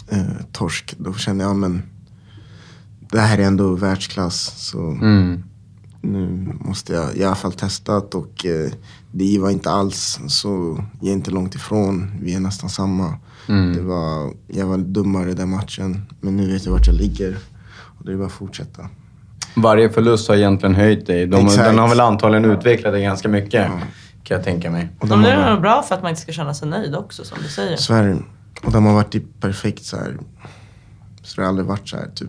[0.08, 0.94] Eh, torsk.
[0.98, 1.82] Då kände jag, ja, men
[3.12, 4.52] det här är ändå världsklass.
[4.70, 5.42] Så Mm.
[6.02, 8.70] nu måste jag i alla fall testat och eh,
[9.12, 12.10] det var inte alls så, jag är inte långt ifrån.
[12.22, 13.18] Vi är nästan samma.
[13.48, 13.72] Mm.
[13.76, 17.36] Det var, jag var dummare den matchen, men nu vet jag vart jag ligger.
[17.98, 18.88] Och det är bara att fortsätta.
[19.56, 21.26] Varje förlust har egentligen höjt dig.
[21.26, 21.64] De, Exakt.
[21.64, 23.66] den har väl antagligen utvecklat dig ganska mycket,
[24.24, 24.88] kan jag tänka mig.
[24.98, 26.68] Och Ja, de men det är nog bra för att man inte ska känna sig
[26.68, 27.76] nöjd också som du säger.
[27.76, 28.18] Så är det.
[28.64, 30.18] Och de har varit i perfekt så här.
[31.22, 32.28] Så det har aldrig varit så här, typ.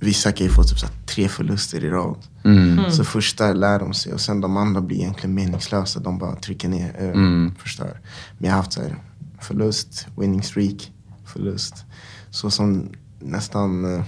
[0.00, 2.16] Vissa kan ju få typ så här, tre förluster i rad.
[2.44, 2.90] Mm.
[2.90, 6.00] Så första lär de sig och sen de andra blir egentligen meningslösa.
[6.00, 7.54] De bara trycker ner, äh, Mm.
[7.58, 8.00] förstör.
[8.38, 8.96] Men jag har haft så här,
[9.40, 10.92] förlust, winning streak,
[11.26, 11.84] förlust.
[12.30, 14.04] Så som nästan eh,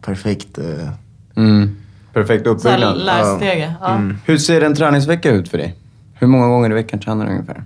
[0.00, 0.58] perfekt.
[0.58, 0.88] eh,
[1.36, 1.76] Mm.
[2.12, 2.98] Perfekt uppbyggnad.
[2.98, 3.74] lärstege.
[3.80, 3.94] Ja.
[3.94, 4.16] Mm.
[4.24, 5.76] Hur ser en träningsvecka ut för dig?
[6.14, 7.64] Hur många gånger i veckan tränar du ungefär?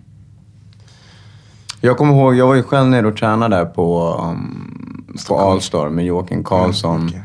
[1.80, 5.88] Jag kommer ihåg, jag var ju själv nere och tränade där på, um, på Allstar
[5.88, 7.06] med Joakim Karlsson.
[7.08, 7.22] okej.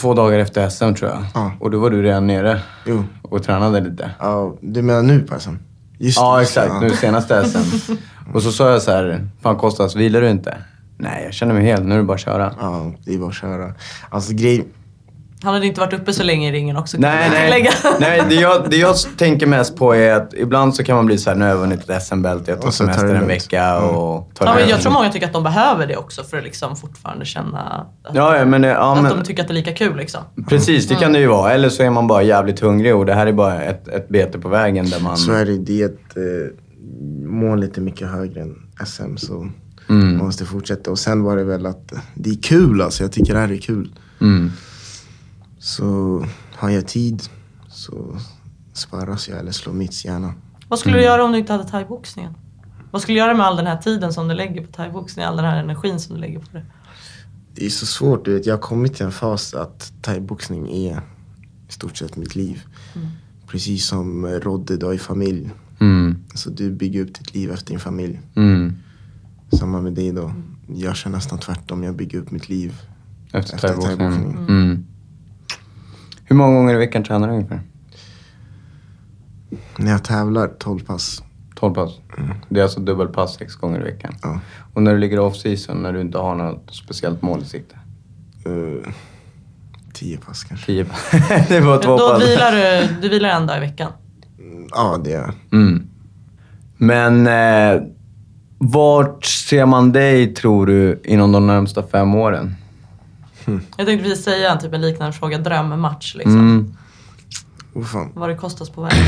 [0.00, 1.24] två dagar efter SM tror jag.
[1.34, 1.52] Ja.
[1.60, 3.04] Och då var du redan nere Jo.
[3.22, 4.10] och tränade lite.
[4.18, 5.54] Ja, du menar nu på SM?
[5.98, 6.68] Just Ja, det, exakt.
[6.68, 6.80] ja.
[6.80, 7.92] Nu senaste SM.
[8.34, 10.56] Och så sa jag så här, fan Kostas, vilar du inte?
[10.98, 11.82] Nej, jag känner mig hel.
[11.84, 12.54] Nu är det bara att köra.
[12.60, 13.74] Ja, det är bara att köra.
[14.08, 14.66] Alltså grej...
[15.42, 16.96] Han hade inte varit uppe så länge i ringen också.
[17.00, 17.70] Nej, nej.
[18.00, 21.18] nej det, jag, det jag tänker mest på är att ibland så kan man bli
[21.18, 24.46] så här, nu har jag vunnit ett SM-bälte, jag tar semester en vecka och tar
[24.46, 27.24] Ja, men jag tror många tycker att de behöver det också för att liksom fortfarande
[27.24, 27.58] känna
[28.04, 29.96] att, Ja, ja, men, ja, att men de tycker att det är lika kul.
[29.96, 30.20] Liksom.
[30.48, 31.52] precis, det kan det ju vara.
[31.52, 34.38] Eller så är man bara jävligt hungrig och det här är bara ett, ett bete
[34.38, 35.16] på vägen där man...
[35.16, 35.58] Så är det.
[35.58, 36.52] Det är ett eh,
[37.26, 38.54] målet är mycket högre än
[38.86, 39.16] SM.
[39.16, 39.48] Så
[39.88, 40.16] Mm.
[40.16, 40.90] man måste fortsätta.
[40.90, 43.02] Och sen var det väl att det är kul alltså.
[43.02, 43.90] Jag tycker det här är kul.
[44.20, 44.52] Mm.
[45.66, 46.24] Så
[46.54, 47.22] har jag tid
[47.68, 48.18] så
[48.72, 50.34] sparras jag eller slår mitts gärna.
[50.68, 52.34] Vad skulle du göra om du inte hade thaiboxningen?
[52.90, 55.24] Vad skulle du göra med all den här tiden som du lägger på thaiboxning?
[55.24, 56.64] All den här energin som du lägger på det?
[57.54, 58.24] Det är så svårt.
[58.24, 58.46] Du vet.
[58.46, 61.00] Jag har kommit till en fas att thaiboxning är
[61.68, 62.62] i stort sett mitt liv.
[63.46, 65.50] Precis som Rodde, du har ju familj.
[65.80, 66.24] Mm.
[66.34, 68.20] Så du bygger upp ditt liv efter din familj.
[68.36, 68.76] Mm.
[69.52, 70.32] Samma med dig då.
[70.74, 71.82] Jag kör nästan tvärtom.
[71.82, 72.74] Jag bygger upp mitt liv
[73.32, 74.86] Efter Efter thaiboxningen.
[76.28, 76.28] Mm.
[76.28, 77.60] Hur många gånger i veckan tränar du ungefär?
[79.76, 81.22] När jag tävlar 12 pass.
[81.54, 81.90] 12 pass.
[82.48, 84.14] Det är alltså dubbelpass sex gånger i veckan.
[84.22, 84.40] Ja.
[84.74, 87.76] Och när du ligger off season, när du inte har något speciellt mål i sikte?
[88.46, 88.88] Uh,
[89.92, 90.66] 10 pass kanske.
[90.66, 91.10] 10 pass.
[91.48, 92.22] det var två Då pass.
[92.22, 93.92] vilar du, du vilar en dag i veckan.
[94.70, 95.86] Ja, det är Mm.
[96.76, 97.82] Men eh,
[98.58, 102.54] vart ser man dig, tror du, inom de närmsta fem åren?
[103.76, 106.38] Jag tänkte precis säga typ en liknande fråga, drömmatch liksom.
[106.38, 106.76] Mm.
[107.74, 108.12] oh, fan.
[108.14, 109.04] Vad det kostas på vägen.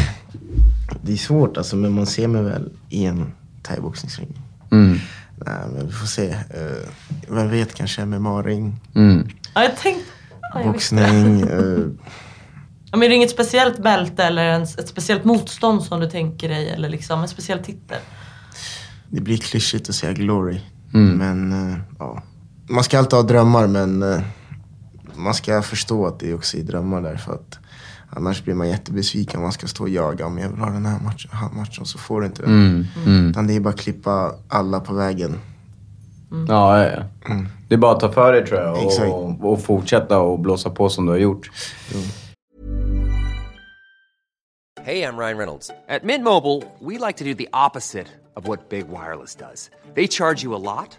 [1.03, 4.43] Det är svårt alltså, men man ser mig väl i en thaiboxningsring.
[4.71, 4.99] Mm.
[5.47, 6.29] Nej, men vi får se.
[6.31, 6.89] Uh,
[7.29, 9.29] vem vet, kanske MMA-ring, Mm.
[9.55, 10.05] Ja, jag tänkte...
[10.55, 11.43] Ja, boxning.
[11.45, 11.87] Uh,
[12.91, 16.49] Ja, men är det inget speciellt bälte eller en, ett speciellt motstånd som du tänker
[16.49, 16.71] dig?
[16.71, 17.99] Eller liksom en speciell titel?
[19.09, 20.61] det blir klyschigt att säga glory.
[20.95, 21.19] Mm.
[21.19, 22.23] Men eh, ja.
[22.69, 24.21] Man ska alltid ha drömmar, men eh,
[25.15, 27.17] man ska förstå att det också är drömmar där.
[27.17, 27.59] För att
[28.11, 29.43] annars blir man jättebesviken.
[29.43, 30.27] Man ska stå och jaga.
[30.27, 32.51] Om jag vill ha den här matchen, här matchen så får du inte den.
[32.51, 32.87] Mm.
[33.07, 33.31] Mm.
[33.31, 35.39] Utan det är bara att klippa alla på vägen.
[36.49, 37.35] Ja, ja, ja.
[37.69, 39.09] Det är bara att ta för dig tror jag Exakt.
[39.09, 41.51] och, och fortsätta och blåsa på som du har gjort.
[44.85, 45.71] Hey, I'm Ryan Reynolds.
[45.89, 49.71] At Mint Mobile, we like to do the opposite of what Big Wireless does.
[49.95, 50.99] They charge you a lot,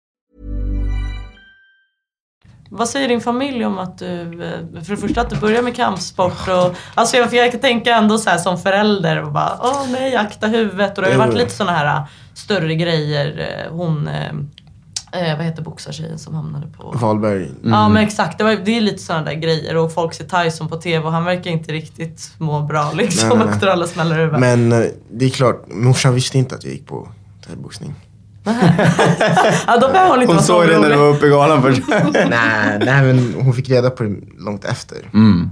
[2.73, 5.75] Vad säger din familj om att du, eh, för det första att du börjar med
[5.75, 9.85] kampsport och, alltså jag, jag kan tänka ändå så här som förälder och bara, åh
[9.91, 12.03] nej, akta huvudet och det har ju varit lite sådana här eh,
[12.33, 13.39] större grejer.
[13.39, 16.91] Eh, Hon, eh, vad heter boxartjejen som hamnade på...
[16.91, 17.51] Wahlberg.
[17.63, 20.67] Ja men exakt, det, var, det är lite sådana där grejer och folk ser Tyson
[20.67, 23.53] på TV och han verkar inte riktigt må bra liksom Nej, nej, nej.
[23.55, 24.39] efter alla smällar i huvudet.
[24.39, 24.69] Men
[25.11, 27.07] det är klart, morsan visste inte att jag gick på
[27.47, 27.95] thaiboxning.
[29.67, 31.81] ja, då behöver hon inte Hon såg det när du var uppe i galan först.
[32.13, 35.09] nej, nej, men hon fick reda på det långt efter.
[35.13, 35.49] Mm.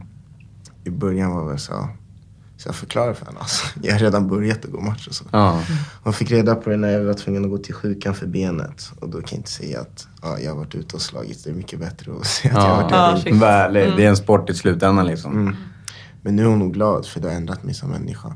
[0.84, 1.88] I början var det så.
[2.58, 3.38] Så jag förklarade för henne.
[3.40, 5.24] Alltså, jag har redan börjat att gå match och så.
[5.32, 5.62] Ja.
[6.04, 8.92] Hon fick reda på det när jag var tvungen att gå till sjukan för benet.
[9.00, 11.44] Och då kan jag inte säga att ja, jag har varit ute och slagits.
[11.44, 13.22] Det är mycket bättre att säga att jag har varit Ja, ute.
[13.22, 13.36] shit.
[13.36, 15.32] Väl, Det är en sport i slutändan liksom.
[15.32, 15.56] Mm.
[16.22, 18.34] Men nu är hon nog glad för det har ändrat mig som människa.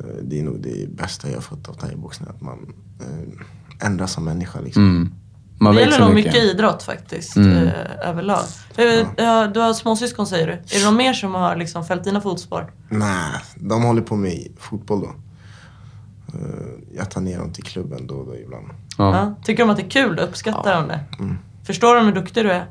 [0.00, 2.28] Eh, Det är nog det bästa jag har fått av thaiboxning.
[2.30, 4.82] Att man eh, ändras som människa liksom.
[4.90, 5.12] Mm.
[5.60, 7.52] Man Det gäller nog mycket idrott faktiskt, Mm.
[7.66, 8.44] eh, överlag.
[8.76, 10.52] Eh, ja, du har småsyskon säger du.
[10.52, 12.72] Är det någon mer som har liksom följt dina fotspår?
[12.88, 15.06] Nej, de håller på med fotboll då.
[16.38, 18.66] Eh, jag tar ner dem till klubben då och då ibland.
[18.98, 19.16] Ja.
[19.16, 19.34] Ja.
[19.44, 20.18] Tycker de att det är kul?
[20.18, 21.00] Uppskattar de det?
[21.66, 22.66] Förstår de hur duktig du är?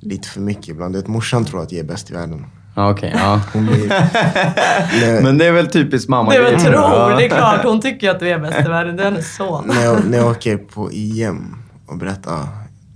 [0.00, 0.94] Lite för mycket ibland.
[0.94, 2.46] Det är morsan tror att jag är bäst i världen.
[2.74, 3.12] Ja, okej.
[3.16, 3.40] ja.
[3.52, 7.16] Hon blir, när, Men det är väl typiskt mamma Det är väl tror, ja.
[7.16, 7.64] det är klart.
[7.64, 8.96] Hon tycker att du är bäst i världen.
[8.96, 9.64] Det är hennes son.
[9.66, 11.56] när, jag, när jag åker på EM
[11.86, 12.48] och berättar ah,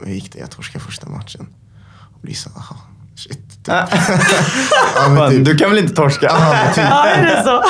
[0.05, 0.39] hur gick det?
[0.39, 1.47] Jag torskade första matchen.
[2.15, 2.77] Och blir så aha,
[3.17, 3.65] shit.
[3.65, 3.69] Typ.
[3.69, 3.89] ja,
[5.09, 5.45] men Fan, typ.
[5.45, 6.27] Du kan väl inte torska?
[6.27, 6.85] Ja, men typ.
[6.85, 7.63] Ja, är det så?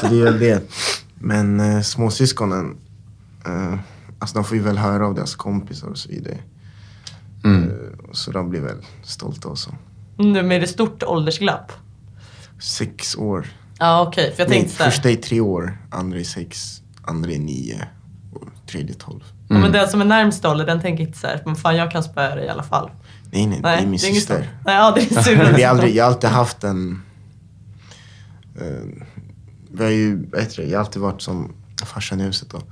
[0.00, 0.70] Så det är väl det.
[1.14, 2.76] Men eh, småsyskonen,
[3.46, 3.78] eh,
[4.18, 6.38] alltså de får ju väl höra av deras kompisar och så vidare.
[7.44, 7.62] Mm.
[7.62, 7.76] Eh,
[8.12, 9.70] så de blir väl stolta och så.
[10.18, 11.72] Nu med det stort åldersglapp.
[12.60, 13.46] Sex år.
[13.78, 14.32] Ja, okej.
[14.36, 14.90] För jag Nej, tänkte såhär.
[14.90, 17.88] första är tre år, andra är sex, andra är nio
[18.32, 19.20] och tredje tolv.
[19.48, 22.02] Ja, men den som är närmst ålder, den tänker inte såhär, men fan jag kan
[22.02, 22.90] spöa dig i alla fall.
[23.30, 24.34] Nej, nej, det är min inget syster.
[24.34, 24.46] sånt.
[24.66, 25.52] Nej, ja, det är syster.
[25.56, 27.02] vi har, aldrig, jag har alltid haft en...
[28.60, 29.04] Eh,
[29.72, 31.52] vi har ju, heter det, jag har alltid varit som
[31.86, 32.62] farsan i huset då.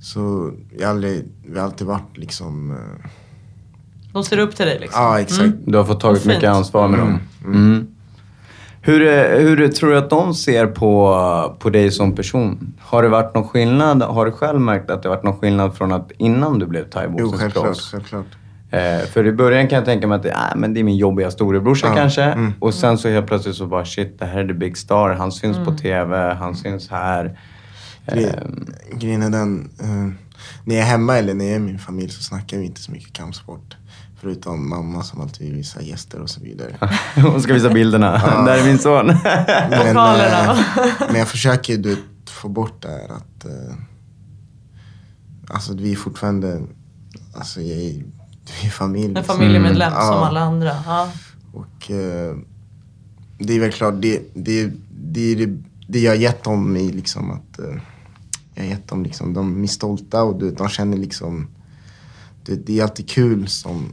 [0.00, 2.70] Så jag har aldrig, vi har alltid varit liksom...
[2.70, 3.10] eh,
[4.14, 5.02] De ser upp till dig liksom.
[5.02, 5.52] Ja, exakt.
[5.66, 7.18] Du har fått tagit mycket ansvar med dem.
[7.44, 7.86] Mm.
[8.80, 12.74] Hur, eh, hur tror du att de ser på, på dig som person?
[12.80, 14.02] Har det varit någon skillnad?
[14.02, 16.88] Har du själv märkt att det varit någon skillnad från att innan du blev Jo,
[16.92, 17.14] självklart,
[17.54, 17.90] thaiboxningsproffs?
[17.90, 18.26] självklart.
[18.70, 20.96] Eh, för i början kan jag tänka mig att det, äh, men det är min
[20.96, 22.22] jobbiga storebrorsa Ja, kanske.
[22.22, 22.52] mm.
[22.60, 25.10] Och sen så helt plötsligt så bara shit, det här är the big star.
[25.10, 25.66] Han syns Mm.
[25.66, 27.38] på TV, han syns här.
[28.06, 28.66] Ehm.
[28.92, 29.86] Grejen är den, eh,
[30.64, 32.80] när jag är hemma eller när jag är med min familj så snackar vi inte
[32.80, 33.76] så mycket kampsport.
[34.24, 36.90] Förutom mamma som alltid vill visa gäster och så vidare.
[37.14, 38.12] Hon ska visa bilderna.
[38.46, 39.06] Där är min son.
[39.06, 40.56] Men, eh,
[41.06, 41.96] men jag försöker du
[42.30, 43.44] få bort det här att...
[43.44, 43.74] Eh,
[45.48, 46.62] alltså vi är fortfarande...
[47.34, 48.04] Alltså jag är,
[48.60, 49.04] vi är familj.
[49.04, 49.36] En liksom.
[49.36, 50.26] familjemedlem Mm, som ja.
[50.26, 50.72] alla andra.
[50.86, 51.10] Ja.
[51.52, 52.36] Och eh,
[53.38, 55.58] det är väl klart, det, det, det, det,
[55.88, 57.60] det jag har gett dem är liksom att...
[58.54, 61.48] Jag har gett dem liksom, de är stolta och du, de känner liksom...
[62.44, 63.92] Det, det är alltid kul som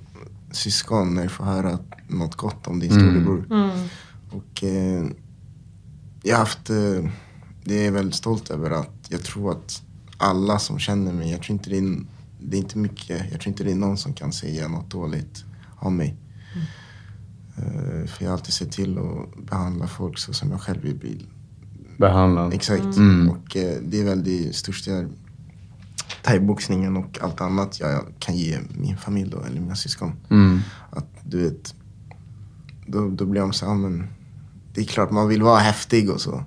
[0.52, 3.46] syskon när du får höra något gott om din storebror.
[4.32, 5.06] Och eh,
[6.24, 7.12] jag har haft, eh,
[7.64, 9.82] det är jag väldigt stolt över att jag tror att
[10.18, 11.98] alla som känner mig, jag tror inte det är,
[12.40, 15.44] det är inte mycket, jag tror inte det är någon som kan säga något dåligt
[15.76, 16.18] om mig.
[17.58, 20.96] Eh, för jag har alltid sett till att behandla folk så som jag själv vill
[20.96, 21.26] bli.
[21.98, 22.54] Behandlad.
[22.54, 22.98] Exakt.
[23.30, 24.92] Och eh, det är väl det största
[26.24, 30.14] thaiboxningen och allt annat jag kan ge min familj då, eller mina syskon.
[30.30, 30.60] Mm.
[30.90, 31.76] Att du vet,
[32.86, 34.08] då, då blir de så här, "Ja, men
[34.74, 36.44] det är klart man vill vara häftig och så.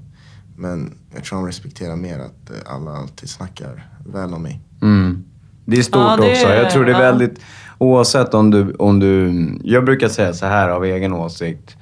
[0.56, 4.60] Men jag tror de respekterar mer att eh, alla alltid snackar väl om mig.
[4.82, 5.24] Mm.
[5.64, 6.48] Det är stort Ja, det också.
[6.48, 7.12] Jag tror det är ja.
[7.12, 7.40] väldigt...
[7.78, 9.48] Oavsett om du, om du...
[9.64, 11.76] Jag brukar säga så här av egen åsikt.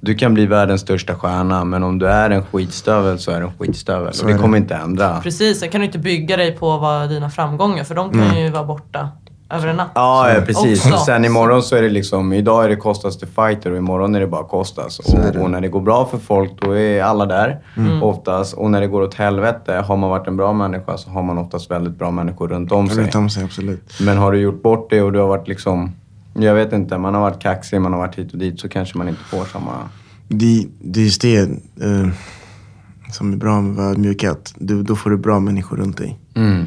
[0.00, 3.46] Du kan bli världens största stjärna, men om du är en skitstövel så är du
[3.46, 4.14] en skitstövel.
[4.14, 4.42] Så och det det.
[4.42, 5.20] kommer inte ändra.
[5.20, 8.50] Precis, sen kan du inte bygga dig på vad dina framgångar för de kan ju
[8.50, 9.08] vara borta
[9.50, 9.90] över en natt.
[9.94, 10.86] Ja, ja precis.
[10.86, 10.98] Också.
[10.98, 14.20] Sen imorgon så är det liksom, idag är det Kostas the fighter och imorgon är
[14.20, 14.98] det bara Kostas.
[14.98, 18.02] Och, och när det går bra för folk, då är alla där Mm.
[18.02, 18.54] oftast.
[18.54, 21.38] Och när det går åt helvete, har man varit en bra människa så har man
[21.38, 22.98] oftast väldigt bra människor runt om sig.
[23.04, 24.00] Runt om sig, absolut.
[24.00, 25.92] Men har du gjort bort det och du har varit liksom,
[26.42, 28.98] jag vet inte, man har varit kaxig, man har varit hit och dit så kanske
[28.98, 29.88] man inte får samma...
[30.28, 31.38] Det, det är just det
[31.80, 32.08] eh,
[33.12, 35.96] som är bra med att vara ödmjuk, att du, då får du bra människor runt
[35.96, 36.18] dig.
[36.34, 36.66] Mm.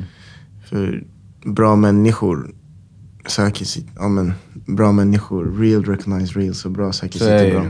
[0.70, 1.04] För
[1.46, 2.52] bra människor
[3.28, 7.52] söker sitt, ja men bra människor, real recognize real, så bra söker Så sitt det
[7.52, 7.66] bra.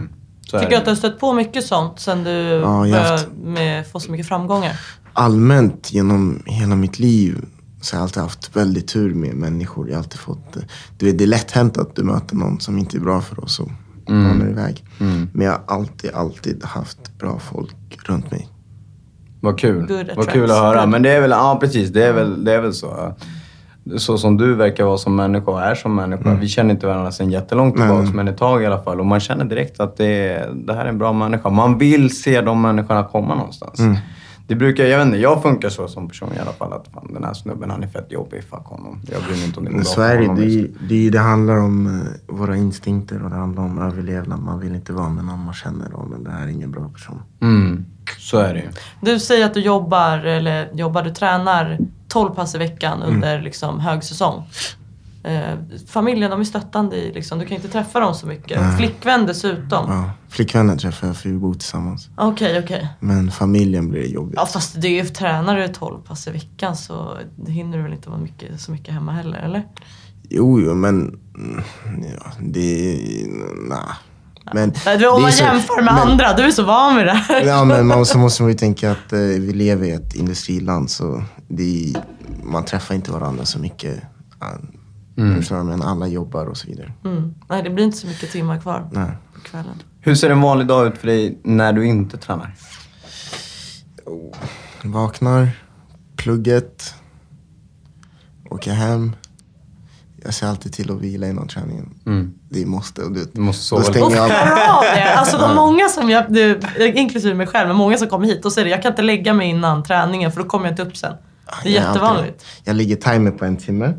[0.48, 3.28] Så Tycker du att du har stött på mycket sånt sen du har började haft-
[3.44, 4.80] med, få så mycket framgångar?
[5.14, 7.46] allmänt genom hela mitt liv
[7.82, 9.88] så har jag alltid haft väldigt tur med människor.
[9.88, 10.63] Jag har alltid fått, eh,
[10.98, 13.44] du vet, det är lätt hänt att du möter någon som inte är bra för
[13.44, 13.70] oss och
[14.08, 14.84] banar iväg.
[15.34, 18.48] Men jag har alltid, alltid haft bra folk runt mig.
[19.39, 19.88] Vad kul.
[20.15, 20.86] Vad kul att höra.
[20.86, 23.13] Men det är väl, ja precis, det är väl, det är väl så.
[23.98, 26.24] Så som du verkar vara som människa och är som människa.
[26.39, 29.00] Vi känner inte varandra sedan jättelångt tillbaka, men ett tag i alla fall.
[29.00, 31.50] Och man känner direkt att det, är, det här är en bra människa.
[31.50, 33.80] Man vill se de människorna komma någonstans.
[34.52, 36.74] Det brukar, jag vet inte, jag funkar så som person i alla fall.
[36.74, 38.44] Att fan, den här snubben, han är fett jobbig.
[38.44, 39.02] Fuck honom.
[39.12, 40.36] Jag bryr mig inte om det Men bra är för det, honom.
[40.46, 44.40] det, det, det handlar om eh, våra instinkter och det handlar om överlevnad.
[44.40, 46.90] Man vill inte vara med någon man känner om, men det här är ingen bra
[46.90, 47.22] person.
[47.42, 47.86] Mm,
[48.20, 48.70] så är det ju.
[49.02, 53.16] Du säger att du jobbar, eller jobbar, du tränar 12 pass i veckan Mm.
[53.16, 54.44] under liksom, högsäsong.
[55.24, 55.56] Eh,
[55.88, 58.78] familjen, de är stöttande i liksom, du kan inte träffa dem så mycket.
[58.78, 59.92] Flickvän dessutom.
[59.92, 62.10] Ja, flickvänner träffar jag för vi bor tillsammans.
[62.18, 62.88] Okej, okej.
[63.00, 64.34] Men familjen blir jobbigt.
[64.38, 67.94] Ja fast det är ju, tränar du 12 pass i veckan så hinner du väl
[67.94, 69.68] inte vara mycket, så mycket hemma heller, eller?
[70.30, 71.64] Jo, jo, men mm,
[72.16, 72.98] ja, det...
[73.70, 73.80] Nah.
[74.54, 76.96] Men Nej, du, om det man så- jämför med men- andra, du är så van
[76.96, 77.46] vid det här.
[77.46, 80.90] Ja, men man, så måste man ju tänka att eh, vi lever i ett industriland
[80.90, 81.94] så det
[82.44, 84.02] man träffar inte varandra så mycket.
[85.19, 85.63] Uh, förstår du?
[85.63, 86.93] Men alla jobbar och så vidare.
[87.06, 87.34] Mm.
[87.50, 89.12] Nej, det blir inte så mycket timmar kvar Nej.
[89.36, 89.84] på kvällen.
[90.02, 92.54] Hur ser en vanlig dag ut för dig när du inte tränar?
[94.84, 95.50] Vaknar,
[96.15, 96.93] plugget,
[98.50, 99.15] åker hem.
[100.24, 101.93] Jag ser alltid till att vila innan träningen.
[102.50, 103.02] Det måste.
[103.02, 104.84] Du, Du måste sova då stänger jag av.
[105.17, 106.63] Alltså de många som jag, det,
[106.95, 109.34] inklusive mig själv, men många som kommer hit och säger det, jag kan inte lägga
[109.34, 111.13] mig innan träningen för då kommer jag inte upp sen.
[111.63, 112.45] Det är Jag är alltid- jättevanligt.
[112.63, 113.93] Jag ligger timer på en timme.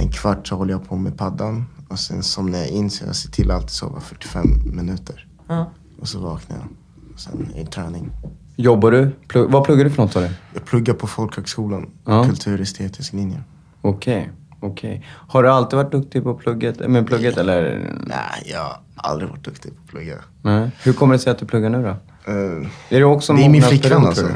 [0.00, 1.64] En kvart så håller jag på med paddan.
[1.88, 5.26] Och sen somnar jag in så jag ser till att alltid sova 45 minuter.
[5.48, 5.70] Ja.
[6.00, 6.66] Och så vaknar jag.
[7.14, 8.10] Och sen är det träning.
[8.56, 9.10] Jobbar du?
[9.28, 10.30] Plugg, vad pluggar du för något sa du?
[10.54, 11.90] Jag pluggar på Folkhögskolan.
[12.04, 12.24] Ja.
[12.24, 13.40] Kulturestetisk linje.
[13.82, 15.06] Okej, okej.
[15.08, 17.90] Har du alltid varit duktig på plugget, med plugget eller?
[18.06, 20.14] Nej, jag har aldrig varit duktig på att plugga.
[20.42, 20.70] Nej.
[20.82, 21.88] Hur kommer det sig att du pluggar nu då?
[22.32, 24.28] Eh, Är det också Det är min flickvän, alltså.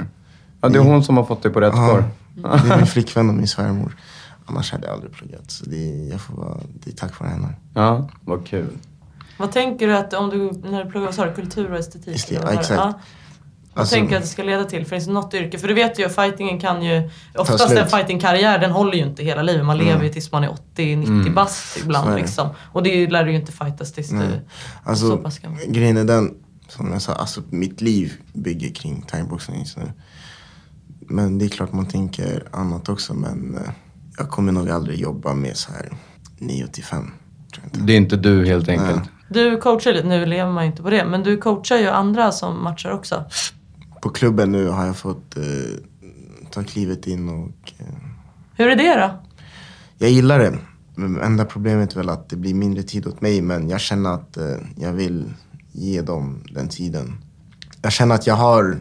[0.60, 2.04] Ja, det är hon som har fått dig på rätt spår.
[2.34, 3.96] det är min flickvän och min svärmor.
[4.46, 5.50] Annars hade jag aldrig pluggat.
[5.50, 7.54] Så det är, jag får vara, det är tack vare henne.
[7.74, 8.68] Ja, vad kul.
[9.38, 12.08] Vad tänker du att om du, när du pluggar, vad kultur och estetik?
[12.08, 12.80] Just det, eller vad ja, exakt.
[12.80, 12.94] Vad
[13.82, 14.86] Alltså- tänker du att det ska leda till?
[14.86, 15.58] Finns det något yrke?
[15.58, 17.10] För du vet ju, fightingen kan ju...
[17.34, 17.70] Oftast.
[17.70, 17.82] Mm.
[17.82, 19.64] en fightingkarriär, den håller ju inte hela livet.
[19.66, 22.48] Man lever ju tills man är 80-90 bast Så är ibland liksom.
[22.72, 24.42] Och det lär du ju inte fightas tills du är
[24.84, 25.60] så Alltså, pass gammal.
[25.68, 26.34] grejen är den,
[26.68, 29.92] som jag sa, alltså mitt liv bygger kring thaiboxning just nu.
[31.00, 33.70] Men det är klart man tänker annat också, men eh,
[34.18, 35.92] jag kommer nog aldrig jobba med så här
[36.38, 37.00] 9 till 5.
[37.00, 37.14] Tror
[37.54, 37.80] jag inte.
[37.80, 38.96] Det är inte du helt enkelt.
[38.96, 39.08] Nej.
[39.28, 42.32] Du coachar lite, nu lever man ju inte på det, men du coachar ju andra
[42.32, 43.24] som matchar också.
[44.02, 45.42] På klubben nu har jag fått eh,
[46.50, 47.86] ta klivet in och eh,
[48.56, 49.22] Hur är det då?
[49.98, 50.58] jag gillar det.
[50.94, 54.10] Men enda problemet är väl att det blir mindre tid åt mig, men jag känner
[54.10, 55.32] att eh, jag vill
[55.72, 57.18] ge dem den tiden.
[57.82, 58.78] Jag känner att jag har,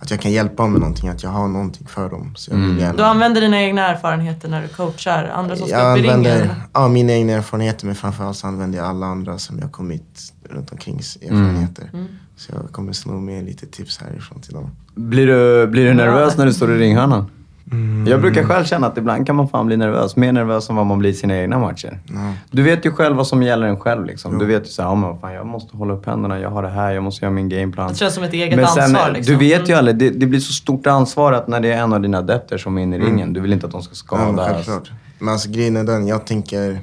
[0.00, 2.32] att jag kan hjälpa dem med någonting, att jag har någonting för dem.
[2.36, 2.96] Så jag vill gärna...
[2.96, 6.16] Du använder dina egna erfarenheter när du coachar andra som ska jag upp i ringen?
[6.16, 10.32] använder ja, mina egna erfarenheter men framförallt så använder jag alla andra som jag kommit
[10.48, 11.90] runt omkring erfarenheter.
[11.92, 12.06] Mm.
[12.36, 14.70] Så jag kommer sno med lite tips härifrån till dem.
[14.94, 17.30] Blir du, blir du nervös när du står i ringhörnan?
[17.72, 18.06] Mm.
[18.06, 20.16] Jag brukar själv känna att ibland kan man fan bli nervös.
[20.16, 21.98] Mer nervös än vad man blir i sina egna matcher.
[22.06, 22.32] Ja.
[22.50, 24.04] Du vet ju själv vad som gäller en själv.
[24.04, 24.38] Liksom.
[24.38, 26.62] Du vet ju såhär, ja, men vad fan, jag måste hålla upp händerna, jag har
[26.62, 27.88] det här, jag måste göra min gameplan.
[27.88, 29.10] Det känns som ett eget Men sen, ansvar.
[29.10, 29.32] Liksom.
[29.34, 31.92] du vet ju aldrig, det, det blir så stort ansvar att när det är en
[31.92, 34.26] av dina adepter som är inne i ringen, du vill inte att de ska Mm.
[34.28, 34.54] Ja, skadas.
[34.66, 34.90] självklart.
[35.18, 36.80] Men alltså grejen är den, jag tänker...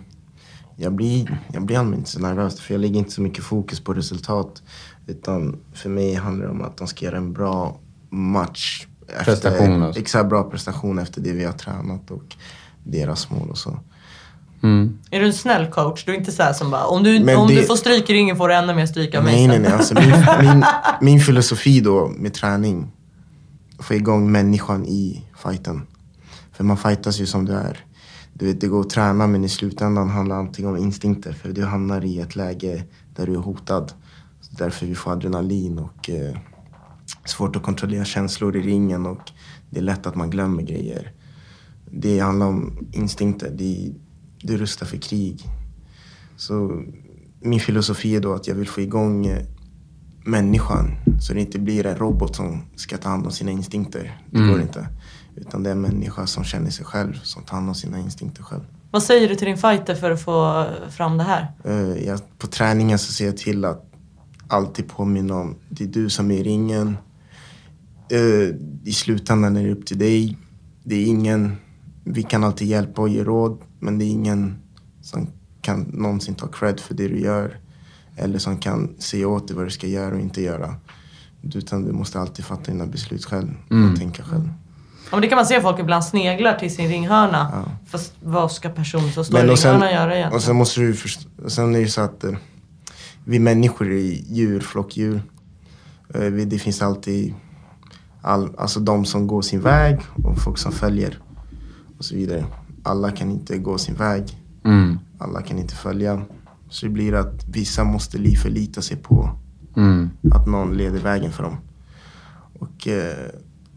[0.79, 3.79] Jag blir, jag blir allmänt inte så nervös för jag lägger inte så mycket fokus
[3.79, 4.61] på resultat.
[5.07, 7.75] Utan för mig handlar det om att de ska göra en bra
[8.09, 8.87] match.
[9.25, 10.01] Prestation alltså.
[10.01, 12.35] Exakt, bra prestation efter det vi har tränat och
[12.83, 13.79] deras mål och så.
[14.63, 14.97] Mm.
[15.11, 16.05] Är du en snäll coach?
[16.05, 18.09] Du är inte så här som bara, om du, Men om det- du får stryk
[18.09, 19.71] i ringen får du ännu mer stryk av mig Nej, nej, nej.
[19.71, 20.13] Alltså, min,
[20.53, 20.63] min,
[21.01, 22.91] min filosofi då med träning,
[23.79, 25.81] få igång människan i fighten.
[26.53, 27.83] För man fightas ju som du är.
[28.33, 31.33] Du vet, det går att träna men i slutändan handlar allting om instinkter.
[31.33, 32.83] För du hamnar i ett läge
[33.15, 33.91] där du är hotad.
[34.41, 36.37] Så därför vi får adrenalin och eh,
[37.29, 39.31] svårt att kontrollera känslor i ringen och
[39.69, 41.11] det är lätt att man glömmer grejer.
[41.91, 43.51] Det handlar om instinkter.
[43.57, 43.91] Det,
[44.41, 45.43] du rustar för krig.
[46.37, 46.83] Så
[47.39, 49.45] min filosofi är då att jag vill få igång eh,
[50.25, 54.21] människan så det inte blir en robot som ska ta hand om sina instinkter.
[54.31, 54.87] Det går inte.
[55.35, 58.43] Utan det är en människa som känner sig själv, som tar hand om sina instinkter
[58.43, 58.61] själv.
[58.91, 61.51] Vad säger du till din fighter för att få fram det här?
[61.63, 63.83] Eh, jag, på träningen så ser jag till att
[64.47, 66.97] alltid påminna om det är du som är i ringen.
[68.09, 70.37] Eh, I slutändan är det upp till dig.
[70.83, 71.55] Det är ingen,
[72.03, 74.55] vi kan alltid hjälpa och ge råd, men det är ingen
[75.01, 75.27] som
[75.61, 77.59] kan någonsin ta cred för det du gör.
[78.15, 80.75] Eller som kan säga åt dig vad du ska göra och inte göra.
[81.53, 83.47] Utan du måste alltid fatta dina beslut själv
[83.91, 84.49] och tänka själv.
[85.09, 87.69] Ja, men det kan man se folk ibland sneglar till sin ringhörna.
[87.87, 90.35] Fast vad ska personen som står i och sen, ringhörnan göra egentligen?
[90.35, 92.31] och sen måste du först- sen är det så att eh,
[93.25, 93.97] vi människor är
[94.33, 95.21] djur, flockdjur.
[96.13, 97.33] Eh, vi, det finns alltid
[98.27, 101.19] all, alltså de som går sin väg och folk som följer
[101.97, 102.45] och så vidare.
[102.83, 104.43] Alla kan inte gå sin väg.
[104.63, 104.99] Mm.
[105.17, 106.21] Alla kan inte följa.
[106.69, 109.29] Så det blir att vissa måste li förlita sig på
[109.77, 110.09] Mm.
[110.31, 111.57] att någon leder vägen för dem.
[112.59, 113.31] Och eh,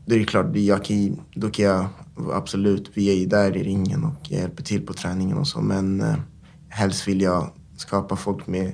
[0.07, 1.87] det är klart, jag kan, då kan jag
[2.33, 5.61] absolut, vi är ju där i ringen och jag hjälper till på träningen och så.
[5.61, 6.15] Men eh,
[6.69, 8.73] helst vill jag skapa folk med,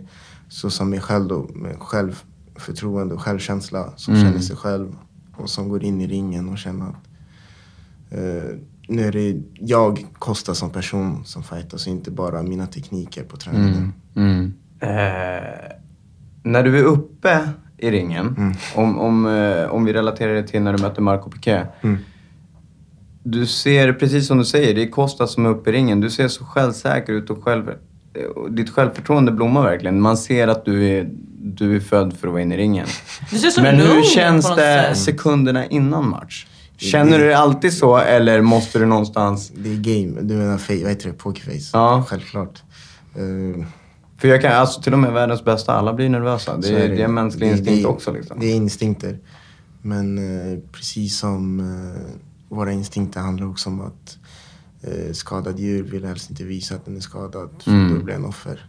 [0.49, 3.93] så som mig själv då, med självförtroende och självkänsla.
[3.97, 4.97] Som känner sig själv
[5.37, 7.09] och som går in i ringen och känner att
[8.11, 8.57] eh,
[8.89, 13.37] nu är det jag kostar som person som fightas och inte bara mina tekniker på
[13.37, 13.93] träningen.
[14.17, 14.53] Mm.
[14.81, 15.73] Eh,
[16.43, 18.53] när du är uppe i ringen, Mm.
[18.75, 21.63] om, om, eh, om vi relaterar det till när du mötte Marco Piqué.
[21.83, 21.99] Mm.
[23.23, 26.01] Du ser, precis som du säger, det är Costa som är uppe i ringen.
[26.01, 27.71] Du ser så självsäker ut och själv,
[28.37, 30.01] och ditt självförtroende blommar verkligen.
[30.01, 31.11] Man ser att du är,
[31.55, 32.87] du är född för att vara inne i ringen.
[33.63, 36.47] Men hur känns det sekunderna innan match?
[36.77, 39.53] Känner du det alltid så eller måste du någonstans...
[39.57, 40.21] Det är game.
[40.23, 41.13] Du menar face, vad heter det?
[41.13, 41.71] Pokerface?
[41.73, 42.05] Ja.
[42.09, 42.63] Självklart.
[43.15, 43.65] Eh,
[44.19, 46.57] För jag kan, alltså till och med världens bästa, alla blir nervösa.
[46.57, 48.41] Det, så är, det är en mänsklig Det- instinkt det, också liksom.
[48.41, 49.19] Det är instinkter.
[49.83, 52.17] Men eh, precis som eh,
[52.57, 54.19] våra instinkter handlar också om att
[54.83, 57.51] eh, skadad djur vill helst inte visa att den är skadad.
[57.65, 57.95] För Mm.
[57.99, 58.67] då blir den offer.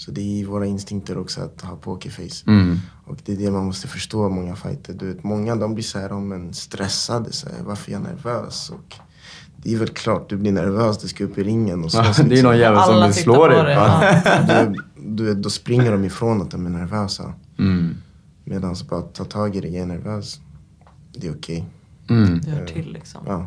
[0.00, 2.44] Så det är i våra instinkter också att ha pokerface.
[2.46, 2.78] Mm.
[3.04, 4.94] Och det är det man måste förstå många fighter.
[4.94, 7.32] Du vet, många de blir så här, om en stressade.
[7.32, 8.70] Så här, varför är jag nervös?
[8.70, 8.94] Och
[9.56, 12.28] det är väl klart, du blir nervös, du ska upp i ringen och Ja, slåss.
[12.28, 13.74] det är någon jävel som vill slå på dig.
[13.74, 14.64] ja.
[14.66, 17.34] du, du vet, då springer de ifrån att de är nervösa.
[17.58, 17.94] Mm.
[18.44, 20.40] Medan bara ta tag i det, jag är nervös.
[21.12, 21.66] Det är okej.
[22.10, 22.40] Mm.
[22.40, 23.20] Det hör till liksom.
[23.26, 23.46] Ja.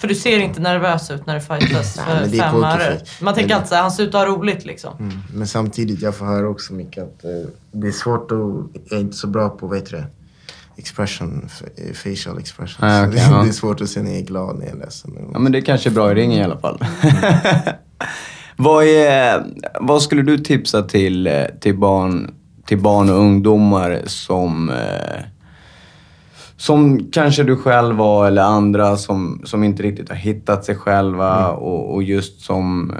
[0.00, 3.00] För du ser inte nervös ut när du fightas för är fem öre.
[3.20, 4.96] Man tänker alltid såhär, han ser ut att ha roligt liksom.
[4.98, 5.18] Mm.
[5.34, 7.30] Men samtidigt, jag får höra också mycket att eh,
[7.72, 8.38] det är svårt att...
[8.90, 10.06] Jag är inte så bra på, vad heter det?
[10.76, 11.48] Expression,
[11.94, 12.88] facial expression.
[12.88, 13.42] Ah, Så okej, det, ja.
[13.42, 15.28] det är svårt att se när jag är glad, när jag är ledsen.
[15.32, 16.84] Ja, men det kanske är bra i ringen i alla fall.
[18.56, 19.46] vad, är,
[19.80, 22.34] vad skulle du tipsa till, eh, till, barn,
[22.66, 25.22] till barn och ungdomar som, eh,
[26.60, 31.48] som kanske du själv var eller andra som, som inte riktigt har hittat sig själva
[31.48, 32.96] och, och just som eh,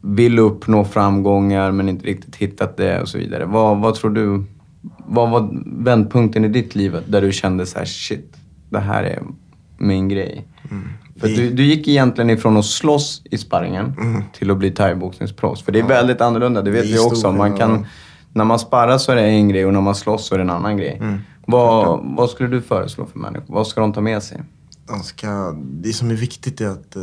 [0.00, 3.44] vill uppnå framgångar men inte riktigt hittat det och så vidare.
[3.44, 4.44] Vad, vad tror du,
[5.06, 5.48] vad var
[5.84, 8.36] vändpunkten i ditt liv där du kände så här: shit,
[8.70, 9.22] det här är
[9.78, 10.44] min grej?
[11.20, 13.94] För Det- du, du gick egentligen ifrån att slåss i sparringen
[14.32, 15.62] till att bli thaiboxningsproffs.
[15.62, 17.32] För det är väldigt annorlunda, det vet vi också.
[17.32, 17.86] Man kan,
[18.32, 20.42] när man sparrar så är det en grej och när man slåss så är det
[20.44, 21.02] en annan grej.
[21.46, 23.54] Vad, vad skulle du föreslå för människor?
[23.54, 24.42] Vad ska de ta med sig?
[24.86, 27.02] De ska, det som är viktigt är att eh,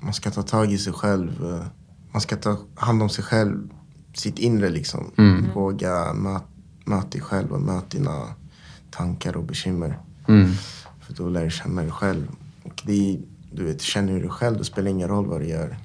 [0.00, 1.44] man ska ta tag i sig själv.
[1.44, 1.66] eh,
[2.12, 3.68] man ska ta hand om sig själv,
[4.14, 5.10] sitt inre liksom.
[5.54, 6.44] Våga möta
[6.84, 8.24] möt dig själv och möta dina
[8.90, 9.98] tankar och bekymmer.
[10.28, 10.50] Mm.
[11.00, 12.28] För då lär du känna dig själv.
[12.62, 13.20] Och det
[13.52, 15.76] du vet, känner du dig själv, då spelar det ingen roll vad du gör.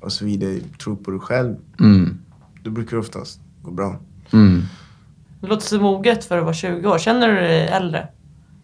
[0.00, 1.56] Och så vidare, tro på dig själv.
[1.80, 2.18] Mm.
[2.62, 3.96] Då brukar det oftast gå bra.
[4.30, 4.62] Mm.
[5.40, 6.98] Det låter så moget för att vara 20 år.
[6.98, 8.08] Känner du dig äldre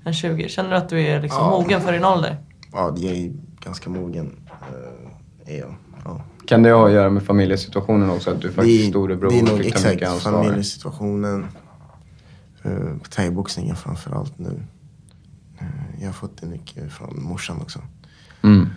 [0.05, 0.49] än 20?
[0.49, 1.51] Känner du att du är liksom Ja.
[1.51, 2.37] mogen för din ålder?
[2.73, 4.27] Ja, jag är ganska mogen.
[4.73, 5.75] Uh, är jag.
[6.05, 6.25] Ja.
[6.47, 8.31] Kan det ha att göra med familjesituationen också?
[8.31, 10.33] Att du faktiskt storebror det är och nog fick ta mycket exakt ansvar?
[10.45, 11.47] familjesituationen.
[12.67, 14.63] Uh, thaiboxningen framför allt nu.
[15.61, 15.67] Eh,
[16.01, 17.79] jag har fått det mycket från morsan också.
[18.43, 18.69] Mm.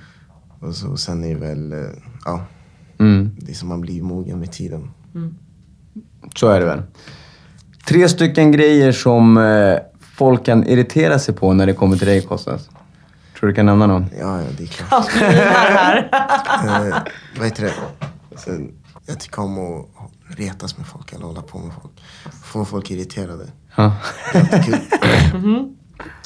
[0.60, 1.80] Och så, sen är väl, eh,
[2.26, 2.46] ja,
[2.98, 3.36] Mm.
[3.40, 4.92] det är som man blir mogen med tiden.
[6.36, 6.82] Så är det väl.
[7.88, 9.78] Tre stycken grejer som eh,
[10.16, 12.70] folk kan irritera sig på när det kommer till dig, Kostas.
[13.40, 14.06] Tror du kan nämna någon?
[14.20, 15.08] Ja, ja, det är klart.
[16.66, 16.98] Eh,
[17.38, 17.74] vad heter det?
[18.38, 18.72] Sen,
[19.06, 21.94] jag tycker om att retas med folk eller hålla på med folk.
[22.44, 23.48] Få folk irriterade.
[23.76, 23.94] Ja.
[24.34, 24.78] Det är kul.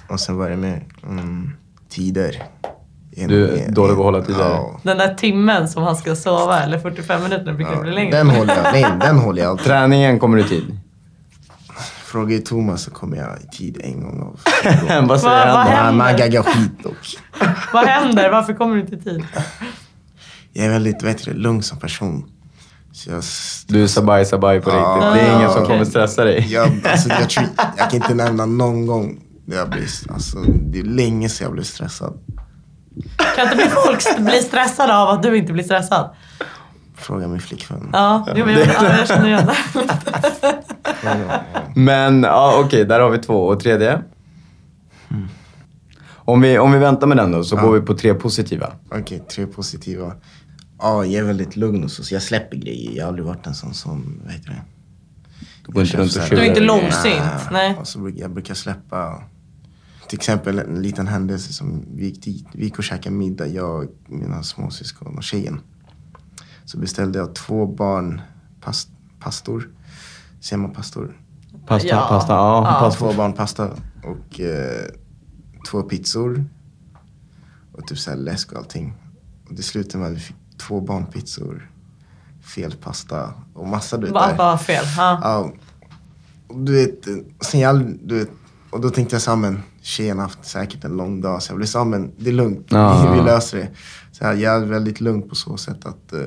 [0.09, 1.51] Och sen var det med mm,
[1.89, 2.43] tider.
[3.09, 4.39] Du är dålig på att hålla tider.
[4.39, 4.79] Ja.
[4.83, 8.17] Den där timmen som han ska sova, eller 45 minuter, brukar det bli längre.
[8.17, 9.65] Den håller jag, nej, den håller jag alltid.
[9.65, 10.79] Träningen kommer i tid.
[12.11, 14.39] Frågar ju Thomas så kommer jag i tid en gång av.
[15.07, 15.71] Vad säger Vad- vad han då?
[15.71, 15.91] händer?
[16.05, 17.17] Man, gaggar skit dock.
[17.73, 18.29] Vad händer?
[18.31, 19.25] Varför kommer du inte i tid?
[20.53, 22.25] Jag är väldigt vet du, lugn som person.
[22.91, 23.23] Så jag,
[23.67, 24.95] Du är sabaj sabaj på Ja.
[24.95, 25.13] riktigt.
[25.13, 25.73] Det är ingen som okej.
[25.73, 26.47] kommer stressa dig.
[26.53, 27.45] jag, alltså, jag, tror,
[27.77, 31.53] jag kan inte nämna någon gång där jag blir, alltså, det är länge sedan jag
[31.53, 32.13] blev stressad.
[33.35, 36.09] Kan inte bli folk bli stressade av att du inte blir stressad?
[36.97, 37.89] Fråga min flickvän.
[37.93, 39.57] Ja, jo, men jag, ja, jag känner igen det.
[41.75, 43.47] Men ja, okej, där har vi två.
[43.47, 44.01] Och tredje?
[46.09, 48.73] Om, vi, om vi väntar med den då, så går vi på tre positiva.
[48.91, 50.13] Okej, tre positiva.
[50.79, 52.91] Ja, jag är väldigt lugn och så, så jag släpper grejer.
[52.91, 54.61] Jag har aldrig varit en sån som, vad heter det?
[55.65, 57.75] Du går inte runt och Du är inte långsint, nej.
[57.79, 59.23] Och så brukar, jag brukar släppa,
[60.07, 62.47] till exempel en liten händelse som vi gick dit.
[62.53, 65.61] Vi gick och käkade middag, jag, mina småsyskon och tjejen.
[66.65, 68.21] Så beställde jag två barn
[68.61, 68.89] past,
[69.19, 69.69] pastor.
[70.41, 71.17] Säger man pastor?
[71.67, 72.05] Pasta, Ja.
[72.09, 72.63] pasta, ja.
[72.65, 72.79] Ja.
[72.79, 72.99] Pasta.
[72.99, 73.69] Två barn pasta
[74.03, 74.85] och eh,
[75.69, 76.45] två pizzor.
[77.71, 78.93] Och typ såhär läsk och allting.
[79.49, 80.35] Och det slutade med att vi fick
[80.67, 81.71] två barnpizzor,
[82.55, 84.13] fel pasta och massa du vet.
[84.13, 84.83] Bara, bara fel.
[84.97, 85.19] Ja.
[85.23, 85.51] Ja.
[86.47, 88.29] Och du vet, eh, sen jag, du vet,
[88.71, 91.43] och då tänkte jag så här, men tjejen har haft säkert en lång dag.
[91.43, 92.67] Så jag blev så här, men det är lugnt.
[92.69, 93.13] Ja.
[93.17, 93.69] Vi löser det.
[94.11, 96.19] Så jag, jag är väldigt lugn på så sätt att eh,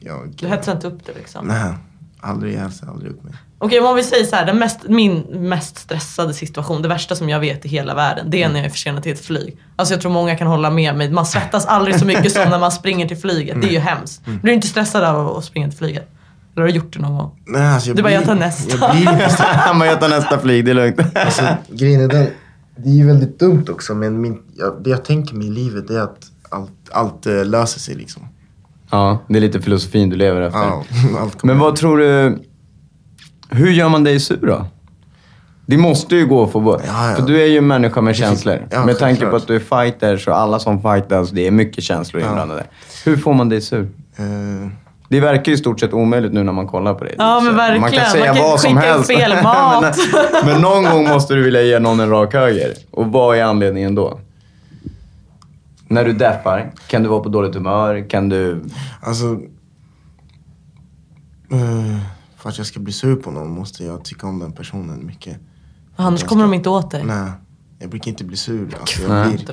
[0.00, 0.34] jag...
[0.36, 1.46] Du hetsar inte upp det liksom.
[1.46, 1.74] Nej,
[2.20, 3.34] Aldrig, jag hälsar aldrig upp mig.
[3.58, 7.28] Okej, om vi säger så här, den mest, min mest stressade situation, det värsta som
[7.28, 9.56] jag vet i hela världen, det är när jag är försenad till ett flyg.
[9.76, 11.10] Alltså jag tror många kan hålla med mig.
[11.10, 13.60] Man svettas aldrig så mycket som när man springer till flyget.
[13.62, 14.24] Det är ju hemskt.
[14.24, 16.08] Blir du inte stressad av att springa till flyget?
[16.52, 17.30] Eller har du gjort det någon gång?
[17.46, 18.76] Nej, alltså jag Du bara, blir- jag tar nästa.
[18.80, 19.06] Jag blir.
[19.40, 21.00] Han bara, jag tar nästa flyg, det är lugnt.
[21.14, 22.26] Alltså, grejen är den,
[22.76, 25.90] det är ju väldigt dumt också men min, jag, det jag tänker mig i livet
[25.90, 26.18] är att
[26.50, 28.22] allt, allt eh, löser sig liksom.
[28.90, 30.58] Ja, det är lite filosofin du lever efter.
[30.60, 30.84] Ja,
[31.20, 31.54] allt kommer.
[31.54, 32.38] Men vad tror du...
[33.54, 34.66] Hur gör man dig sur då?
[35.66, 36.80] Det måste ju gå att få vara...
[36.86, 37.16] Ja, ja.
[37.16, 38.66] För du är ju en människa med känslor.
[38.70, 39.42] ja, med tanke på självklart.
[39.42, 42.28] att du är fighter så alla som fightas, det är mycket känslor Ja.
[42.28, 42.64] inblandade.
[43.04, 43.88] Hur får man dig sur?
[44.16, 44.24] Eh,
[45.08, 47.14] Det verkar ju i stort sett omöjligt nu när man kollar på dig.
[47.18, 47.80] Ja, men verkligen.
[47.80, 49.06] Man kan Man säga kan vad som helst.
[49.06, 49.96] fel mat.
[50.32, 52.72] men, men någon gång måste du vilja ge någon en rak höger.
[52.90, 54.18] Och vad är anledningen då?
[55.88, 58.08] När du deppar, kan du vara på dåligt humör?
[58.10, 58.64] Kan du...
[59.02, 59.24] alltså,
[61.52, 61.98] eh,
[62.44, 65.36] för att jag ska bli sur på någon måste jag tycka om den personen mycket.
[65.96, 67.04] Annars Jag kommer ska- de inte åt dig.
[67.04, 67.30] Nej,
[67.78, 68.76] jag brukar inte bli sur.
[68.80, 69.46] Alltså, jag blir,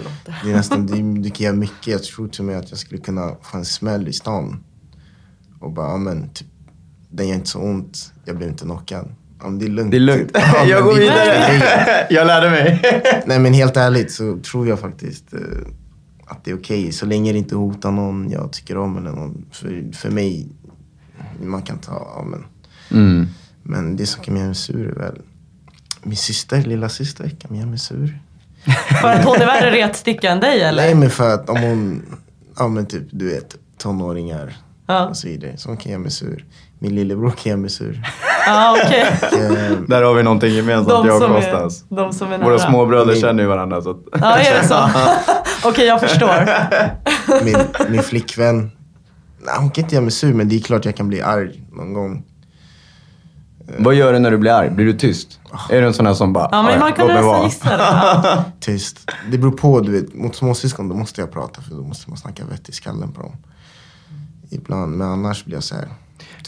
[0.43, 1.87] Det är nästan, det, det kan göra mycket.
[1.87, 4.63] Jag tror till och med att jag skulle kunna få en smäll i stan.
[5.59, 6.47] Och bara, ja men typ,
[7.09, 8.13] den gör inte så ont.
[8.25, 9.15] Jag blev inte knockad.
[9.39, 9.91] Ja, men det är lugnt.
[9.91, 10.31] Det är lugnt.
[10.33, 12.07] Ja, men jag går vidare.
[12.09, 12.81] jag lärde mig.
[13.25, 15.39] Nej men helt ärligt så tror jag faktiskt eh,
[16.27, 16.91] att det är okej.
[16.91, 19.45] Så länge det inte hotar någon jag tycker om eller någon.
[19.51, 20.49] För, för mig,
[21.43, 22.43] man kan ta, ja men.
[22.91, 23.27] Mm.
[23.63, 25.21] Men det som kan göra mig sur är väl
[26.03, 28.19] min syster, lilla syster kan göra mig sur.
[29.01, 30.83] För att hon är värre retsticka än dig eller?
[30.83, 32.05] Nej men för att om hon,
[32.57, 34.55] ja men typ du vet tonåringar
[34.87, 35.05] Ja.
[35.07, 35.57] och så vidare.
[35.57, 36.45] Så hon kan göra mig sur.
[36.79, 38.01] Min lillebror kan göra mig sur.
[38.47, 39.01] Ja, okej.
[39.21, 41.83] Eh, Där har vi någonting gemensamt, De jag och Kostas.
[41.89, 42.59] de som är Våra nära.
[42.59, 43.81] småbröder Min- känner ju varandra.
[43.81, 43.97] Så att...
[44.11, 44.89] Ja, är det så?
[45.69, 46.45] Okej, jag förstår.
[47.45, 47.57] min,
[47.91, 48.71] min flickvän,
[49.39, 51.63] nej, hon kan inte göra mig sur men det är klart jag kan bli arg
[51.71, 52.23] någon gång.
[53.79, 54.69] Vad gör du när du blir arg?
[54.69, 55.39] Blir du tyst?
[55.69, 57.77] Är du en sån här som bara, Ja, men "Aj, man kan nästan vara." gissa
[57.77, 58.43] det.
[58.59, 59.11] Tyst.
[59.31, 60.13] Det beror på, du vet.
[60.15, 63.21] Mot småsyskon då måste jag prata för då måste man snacka vett i skallen på
[63.21, 63.31] dem.
[64.49, 65.87] Ibland, men annars blir jag så här.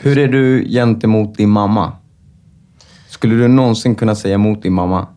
[0.01, 1.91] Hur är du gentemot din mamma?
[3.09, 5.07] Skulle du någonsin kunna säga emot din mamma?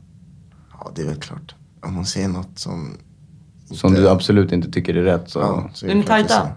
[0.72, 1.54] Ja, det är väl klart.
[1.82, 2.96] Om hon säger något som...
[3.70, 5.30] Som inte- du absolut inte tycker är rätt.
[5.30, 5.38] Så...
[5.38, 6.42] Ja, så Är ni klart jag tajta?
[6.42, 6.54] säger.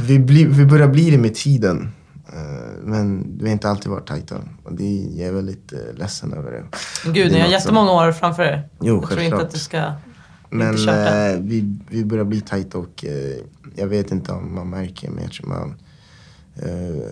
[0.00, 1.92] Vi, blir, vi börjar bli det med tiden.
[2.32, 4.36] Eh, Men vi har inte alltid varit tajta.
[4.64, 6.64] Och det, jag är väldigt eh, ledsen över det.
[7.10, 8.68] Gud, ni har jättemånga år framför er.
[8.80, 9.92] Jo, jag tror inte att det ska...
[10.50, 13.36] Men eh, vi, vi börjar bli tajta och eh,
[13.76, 15.74] jag vet inte om man märker men jag tror man...
[16.56, 17.04] Eh,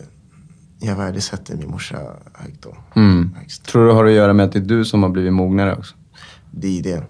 [0.81, 1.97] jag värdesätter min morsa
[2.35, 2.77] högt då.
[2.97, 3.31] Mm.
[3.67, 5.77] Tror du det har att göra med att det är du som har blivit mognare
[5.77, 5.95] också?
[6.51, 7.03] Det är det.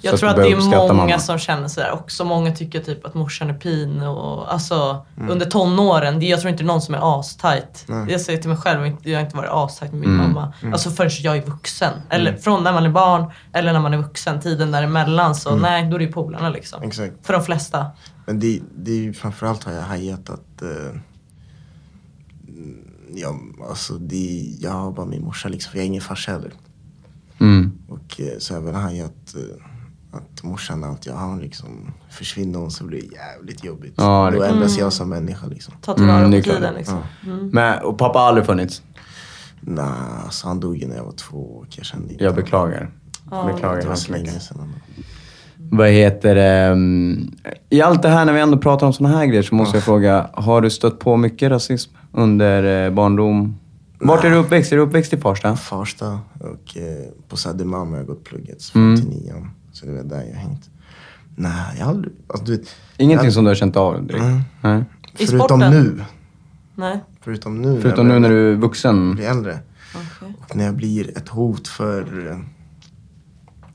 [0.00, 1.18] Jag Så tror att det är många mamma.
[1.18, 2.24] som känner sådär också.
[2.24, 5.30] Många tycker typ att morsan är pin och alltså Mm.
[5.30, 6.18] under tonåren.
[6.20, 7.86] Det, jag tror inte någon som är astajt.
[8.08, 10.32] Jag säger till mig själv, jag har inte varit astajt med min Mm.
[10.32, 10.52] mamma.
[10.72, 11.92] Alltså förrän jag är vuxen.
[12.10, 14.40] Eller från när man är barn eller när man är vuxen.
[14.40, 15.62] Tiden däremellan så Mm.
[15.62, 16.82] nej, då är det ju polarna liksom.
[16.82, 17.12] Exakt.
[17.22, 17.86] För de flesta.
[18.26, 20.62] Men det, det är ju framförallt har jag hajat att...
[20.62, 21.00] Eh,
[23.14, 23.34] ja,
[23.68, 26.52] alltså det, jag har bara min morsa liksom, för jag är ingen farsa heller.
[27.40, 27.72] Mm.
[27.88, 32.58] Och eh, så har jag väl hajat eh, att morsan alltid, ja, hon liksom, försvinner
[32.58, 33.94] hon så blir det jävligt jobbigt.
[33.96, 35.74] Ja, det Då är ändras jag som människa liksom.
[35.80, 36.98] Ta tillvara Mm, på tiden liksom.
[37.52, 38.82] Men, och pappa har aldrig funnits?
[39.60, 39.84] Nej,
[40.24, 42.90] alltså han dog ju när jag var två och jag kände inte Jag beklagar.
[43.46, 44.72] Beklagar Det var så länge sedan.
[45.56, 46.50] Vad heter det?
[46.66, 47.30] mm,
[47.70, 49.84] I allt det här när vi ändå pratar om såna här grejer så måste jag
[49.84, 53.58] fråga, har du stött på mycket rasism under eh, barndom?
[54.00, 54.72] Vart är du uppväxt?
[54.72, 55.56] Är du uppväxt i Farsta?
[55.56, 59.00] Farsta och eh, på Södermalm har jag gått plugget fram Mm.
[59.00, 59.50] till nian.
[59.72, 60.70] Så det var där jag hängt.
[61.36, 62.12] Nej, jag har aldrig...
[62.26, 64.22] Alltså, du vet, Ingenting jag, som du har känt av direkt?
[64.24, 64.40] Mm.
[64.60, 64.84] Nej.
[65.18, 65.70] I Förutom sporten?
[65.70, 66.04] nu.
[66.74, 67.00] Nej.
[67.20, 67.80] Förutom nu.
[67.80, 69.14] Förutom nu när du är vuxen?
[69.14, 69.58] bli äldre.
[69.94, 70.34] Okej.
[70.40, 72.38] Och när jag blir ett hot för eh,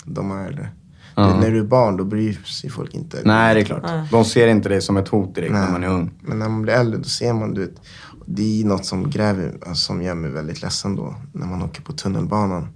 [0.03, 0.69] de här äldre.
[1.15, 1.27] Ja.
[1.27, 3.21] Du, när du är barn då bryr sig folk inte.
[3.25, 3.83] Nej, det är klart.
[3.85, 4.07] Nej.
[4.11, 5.71] De ser inte dig som ett hot direkt när Nej.
[5.71, 6.11] man är ung.
[6.21, 7.81] Men när man blir äldre då ser man, du vet.
[8.25, 11.15] Det är något som gräver, alltså, som gör mig väldigt ledsen då.
[11.33, 12.67] När man åker på tunnelbanan.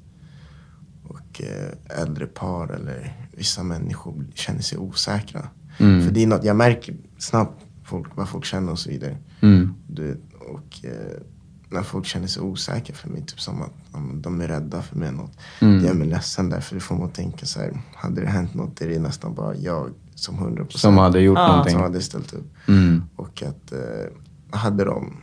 [1.03, 5.47] Och eh, äldre par eller vissa människor känner sig osäkra.
[5.77, 6.05] Mm.
[6.05, 9.17] För det är något, jag märker snabbt folk, vad folk känner och så vidare.
[9.41, 9.73] Mm.
[9.87, 11.21] Du och eh,
[11.69, 14.95] när folk känner sig osäkra för mig, typ som att men de är rädda för
[14.95, 15.11] mig.
[15.11, 15.37] Något.
[15.61, 15.79] Mm.
[15.81, 18.81] Det gör mig ledsen därför det får man tänka så här, hade det hänt något
[18.81, 21.47] är det nästan bara jag som 100% Som hade gjort Ja.
[21.47, 21.73] någonting.
[21.73, 22.53] som hade ställt upp.
[22.67, 23.03] Mm.
[23.15, 25.17] Och att eh, hade, de,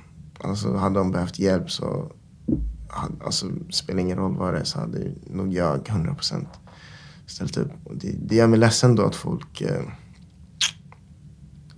[0.49, 2.13] alltså, hade de behövt hjälp så
[3.25, 6.47] alltså, spelar ingen roll vad det är så hade nog jag 100%
[7.27, 7.73] ställt upp.
[7.85, 9.83] Och det, det gör mig ledsen då att folk eh,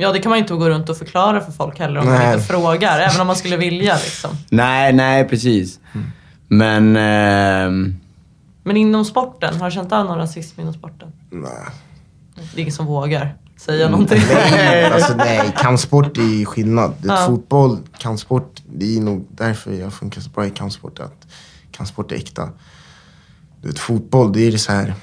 [0.01, 2.15] Ja, det kan man ju inte gå runt och förklara för folk heller om man
[2.15, 2.35] Nej.
[2.35, 2.99] inte frågar.
[3.01, 4.31] Även om man skulle vilja liksom.
[4.51, 5.81] Nej, nej precis.
[6.49, 6.97] Men...
[6.97, 7.97] ehm,
[8.63, 11.13] Men inom sporten, har du känt av någon rasism inom sporten?
[11.31, 11.51] Nej.
[12.35, 14.23] Det är ingen som vågar säga någonting.
[14.33, 16.95] Nej, alltså, nej, kampsport är skillnad.
[17.03, 17.27] Ja.
[17.27, 21.01] Fotboll, kampsport, det är nog därför jag funkar så bra i kampsport.
[21.01, 21.27] Att
[21.71, 22.51] kampsport är äkta.
[23.63, 24.95] Du vet, fotboll, det är det så här.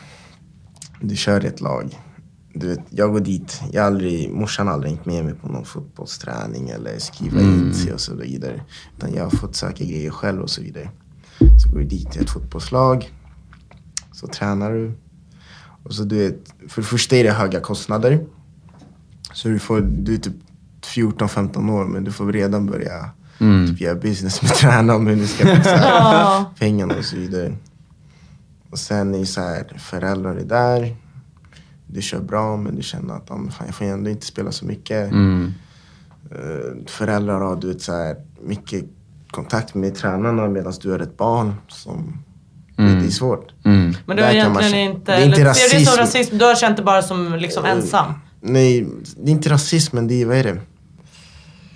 [1.02, 2.00] Du kör ett lag.
[2.54, 3.62] Du vet, jag går dit.
[3.72, 7.74] Jag har aldrig, morsan har aldrig hängt med mig på någon fotbollsträning eller skriva in
[7.74, 8.62] sig och så vidare.
[8.98, 10.90] Utan jag har fått söka grejer själv och så vidare.
[11.64, 13.12] Så går du dit till ett fotbollslag.
[14.12, 14.98] Så tränar du.
[15.84, 18.26] Och så du vet, för det första är det höga kostnader.
[19.36, 20.34] Så du, får, du är typ
[20.86, 23.10] 14-15 år men du får redan börja
[23.70, 27.54] typ, göra business med tränaren om hur du ska fixa pengarna och så vidare.
[28.72, 30.96] Och sen är så här, föräldrar är där.
[31.88, 35.12] Du kör bra men du känner att fan, jag får ändå inte spela så mycket.
[35.12, 35.54] mm,
[36.32, 38.86] Eh, föräldrar har du vet, så här, mycket
[39.32, 41.54] kontakt med tränarna medan du är ett barn.
[41.68, 42.24] Som,
[42.76, 43.54] det är svårt.
[43.66, 43.94] mm.
[44.06, 45.12] Men du har man egentligen känna- inte...
[45.12, 46.18] det är inte eller ser du det som rasism.
[46.20, 46.38] rasism?
[46.38, 48.14] Du har känt det bara som liksom ensam?
[48.42, 48.88] Nej,
[49.24, 50.60] det är inte rasism men det är, vad är det?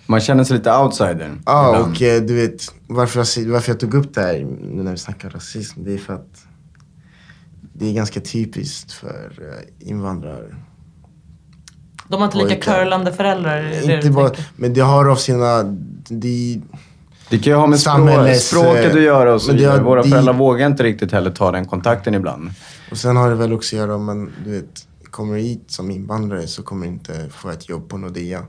[0.05, 1.31] Man känner sig lite outsider.
[1.45, 1.95] Ja, ibland.
[1.95, 5.29] och eh, du vet varför, varför jag tog upp det här nu när vi snackar
[5.29, 5.83] rasism.
[5.83, 6.45] Det är för att
[7.73, 10.55] det är ganska typiskt för eh, invandrare.
[12.07, 13.91] De har inte lika curlande föräldrar?
[13.95, 15.63] Inte bara, men det har av sina...
[16.09, 16.61] Det,
[17.29, 19.71] Det kan ju ha med språk, Samhällets, språket att göra och så vidare.
[19.77, 22.49] har- Våra det- föräldrar vågar inte riktigt heller ta den kontakten ibland.
[22.91, 25.91] och sen har det väl också att göra med, du vet, kommer du hit som
[25.91, 28.45] invandrare så kommer du inte få ett jobb på Nordea.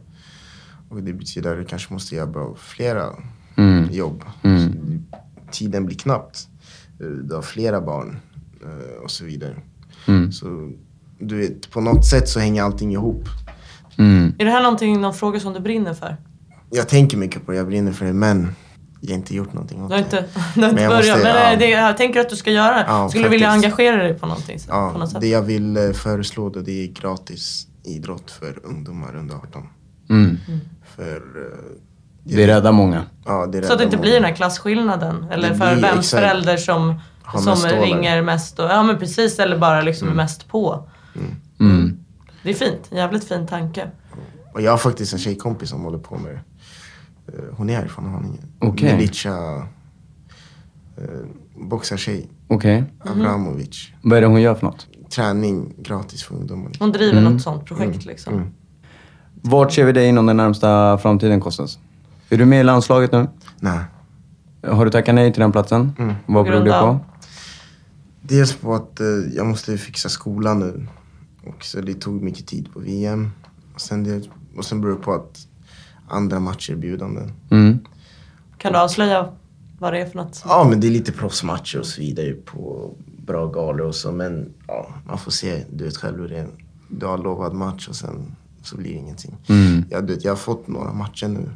[0.88, 3.06] Och det betyder att du kanske måste jobba flera
[3.56, 3.92] Mm.
[3.92, 4.24] jobb.
[4.42, 4.72] Mm.
[4.72, 4.76] Så
[5.52, 6.48] tiden blir knappt.
[6.98, 8.16] Du har flera barn
[8.62, 9.56] eh, och så vidare.
[10.08, 10.32] Mm.
[10.32, 10.72] Så
[11.18, 13.24] du vet, på något sätt så hänger allting ihop.
[13.98, 14.34] Mm.
[14.38, 16.16] Är det här någonting, någon fråga som du brinner för?
[16.70, 18.48] Jag tänker mycket på det, jag brinner för det, men
[19.00, 20.04] jag har inte gjort någonting åt har det.
[20.04, 20.24] inte,
[20.54, 20.96] du har inte börjat.
[21.18, 21.56] måste- men ja.
[21.58, 22.84] det, jag tänker att du ska göra det.
[22.88, 24.58] Ja, Skulle du vilja engagera dig på någonting?
[24.60, 25.20] så- på Ja, något sätt?
[25.20, 29.66] det jag vill eh, föreslå då, det är gratis idrott för ungdomar under 18.
[30.10, 30.36] Mm.
[30.96, 31.16] För...
[31.16, 31.80] eh,
[32.24, 33.02] Det räddar många.
[33.26, 34.28] ja, det Så att det inte räddar blir den många.
[34.28, 35.26] här klasskillnaden.
[35.30, 36.22] Eller Det för blir- vems exakt.
[36.22, 37.00] förälder som,
[37.44, 38.58] som ringer mest.
[38.58, 40.88] Och, ja men precis, eller bara liksom är mest på.
[41.60, 41.98] Mm.
[42.42, 42.88] Det är fint.
[42.90, 43.90] Jävligt fin tanke.
[44.54, 46.40] Och jag har faktiskt en tjejkompis som håller på med det.
[47.34, 48.38] Eh, Hon är härifrån Haninge.
[48.58, 48.96] Okej.
[48.96, 49.56] Milica...
[50.98, 51.04] Uh,
[51.68, 52.28] boxartjej.
[52.48, 52.84] Okej.
[53.04, 53.88] Abramovic.
[54.02, 54.86] Vad är det hon gör för något?
[55.10, 56.72] Träning gratis för ungdomar.
[56.78, 57.32] Hon driver Mm.
[57.32, 58.50] något sånt projekt liksom.
[59.42, 61.78] Vart ser vi dig inom den närmsta framtiden, Kostas?
[62.28, 63.28] Är du med i landslaget nu?
[63.60, 63.78] Nej.
[64.66, 65.92] Har du tackat nej till den platsen?
[66.26, 66.98] Vad beror det på?
[68.22, 69.06] Dels på att eh,
[69.36, 70.86] jag måste fixa skolan nu.
[71.46, 73.30] Och så det tog mycket tid på VM.
[73.74, 74.22] Och sen, det,
[74.56, 75.46] och sen beror det på att
[76.10, 77.20] andra matcher är bjudande.
[77.50, 77.78] Mm.
[78.58, 79.28] Kan du avslöja
[79.78, 80.42] vad det är för något?
[80.44, 82.90] Ja, men det är lite proffsmatcher och så vidare på
[83.26, 84.12] bra galor och så.
[84.12, 85.64] Men ja, man får se.
[85.72, 86.48] Du vet själv hur det är.
[86.88, 89.36] Du har lovad match och sen så blir det ingenting.
[89.48, 89.84] Mm.
[89.90, 91.50] Jag, du vet, jag har fått några matcher nu.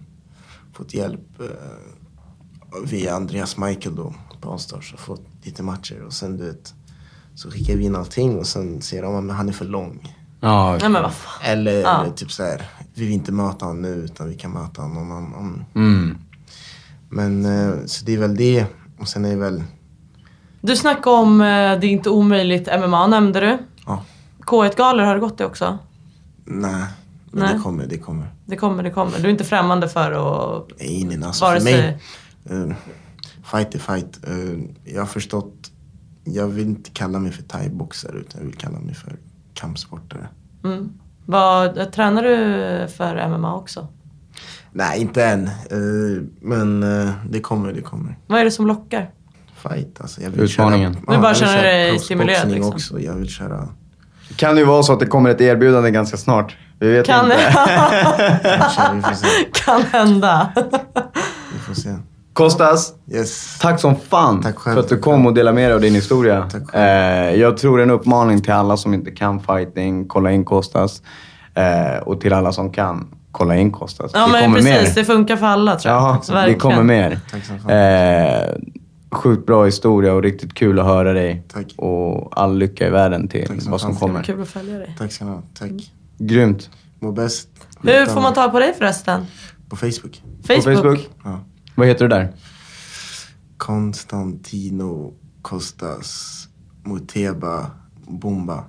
[0.72, 1.46] Fått hjälp eh,
[2.84, 4.90] via Andreas Michael då på Allstars.
[4.90, 6.74] Har fått lite matcher och sen du vet.
[7.34, 10.16] Så skickar vi in allting och sen säger de att han är för lång.
[10.40, 11.42] Ja, men vad fan.
[11.44, 12.06] Eller Ja.
[12.16, 12.62] typ så här,
[12.94, 15.64] vi vill inte möta honom nu utan vi kan möta honom någon annan.
[15.74, 16.18] Mm.
[17.08, 18.66] Men eh, så det är väl det.
[18.98, 19.62] Och sen är det väl,
[20.60, 23.58] Du snackade om eh, Det är inte omöjligt MMA nämnde du.
[23.86, 24.04] ja,
[24.40, 25.78] K1-galor, har det gått det också?
[26.44, 26.84] nej.
[27.30, 27.54] Men Nej.
[27.54, 28.26] det kommer, det kommer.
[28.46, 29.18] Det kommer, det kommer.
[29.18, 30.68] Du är inte främmande för att...
[30.80, 31.98] Nej, nej, alltså Vare för sig-
[32.44, 32.76] mig, eh,
[33.44, 34.20] fight är fight.
[34.28, 35.70] Eh, jag har förstått,
[36.24, 39.16] jag vill inte kalla mig för thaiboxare utan jag vill kalla mig för
[39.54, 40.28] kampsportare.
[40.64, 40.92] Mm.
[41.26, 42.36] Vad, tränar du
[42.88, 43.88] för MMA också?
[44.72, 45.46] Nej, inte än.
[45.46, 48.18] Eh, men eh, det kommer, det kommer.
[48.26, 49.10] Vad är det som lockar?
[49.56, 50.20] Fight, alltså.
[50.22, 50.94] Jag vill Utmaningen.
[50.94, 52.72] Köra, Du bara känner dig stimulerad, liksom.
[52.72, 53.00] också.
[53.00, 53.68] Jag vill köra...
[54.36, 56.56] Kan det ju vara så att det kommer ett erbjudande ganska snart.
[56.78, 57.36] Vi vet Kan, inte.
[59.64, 60.52] Kan hända.
[61.52, 61.96] Vi får se.
[62.34, 63.58] Kostas, Yes.
[63.60, 64.74] tack som fan Tack själv.
[64.74, 66.48] för att du kom och delade med dig av din historia.
[66.72, 66.80] Eh,
[67.40, 71.02] jag tror en uppmaning till alla som inte kan fighting, kolla in Kostas.
[71.54, 74.10] Eh, och till alla som kan, kolla in Kostas.
[74.14, 74.94] Ja det men kommer precis, mer.
[74.94, 76.02] det funkar för alla tror jag.
[76.02, 76.60] Ja, det Verkligen.
[76.60, 77.20] kommer mer.
[77.68, 78.54] Eh,
[79.12, 81.42] sjukt bra historia och riktigt kul att höra dig.
[81.52, 81.66] Tack.
[81.76, 84.00] Och all lycka i världen till Tack vad som fan.
[84.08, 84.22] kommer.
[84.22, 84.94] Kul att följa dig.
[84.98, 85.42] Tack ska ni ha.
[85.58, 85.70] Tack.
[86.18, 86.70] Grymt.
[87.00, 87.48] Må bäst.
[87.82, 89.26] Hur får man tag på dig förresten?
[89.68, 90.22] På Facebook.
[90.46, 90.64] Facebook?
[90.64, 91.08] På Facebook.
[91.24, 91.38] Ja.
[91.74, 92.32] Vad heter du där?
[93.56, 96.48] Konstantino Kostas
[96.84, 97.66] Muteba
[98.06, 98.64] Bomba.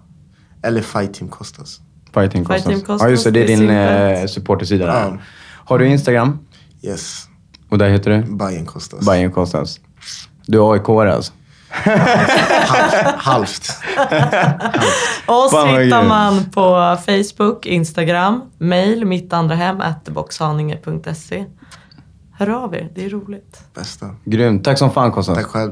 [0.63, 1.81] Eller Fight Team Kostas.
[2.13, 2.63] Fighting Kostas.
[2.63, 3.31] Fighting Kostas, Ja, just det.
[3.31, 4.93] Det är din eh, supportersida där.
[4.93, 5.17] Ja.
[5.65, 6.39] Har du Instagram?
[6.81, 7.27] Yes.
[7.69, 8.35] Och där heter du?
[8.35, 9.05] Bayern Kostas.
[9.05, 9.79] Bayern Kostas.
[10.45, 11.33] Du är aik alltså?
[13.17, 13.69] Halvt.
[15.25, 21.45] Oss Fan, vad hittar man på Facebook, Instagram, mail, mitt andra hem, boxhaninge.se.
[22.37, 23.63] Hör av er, det är roligt.
[23.75, 24.15] Bästa.
[24.25, 24.63] Grymt.
[24.63, 25.35] Tack som fan Kostas.
[25.35, 25.71] Tack själv.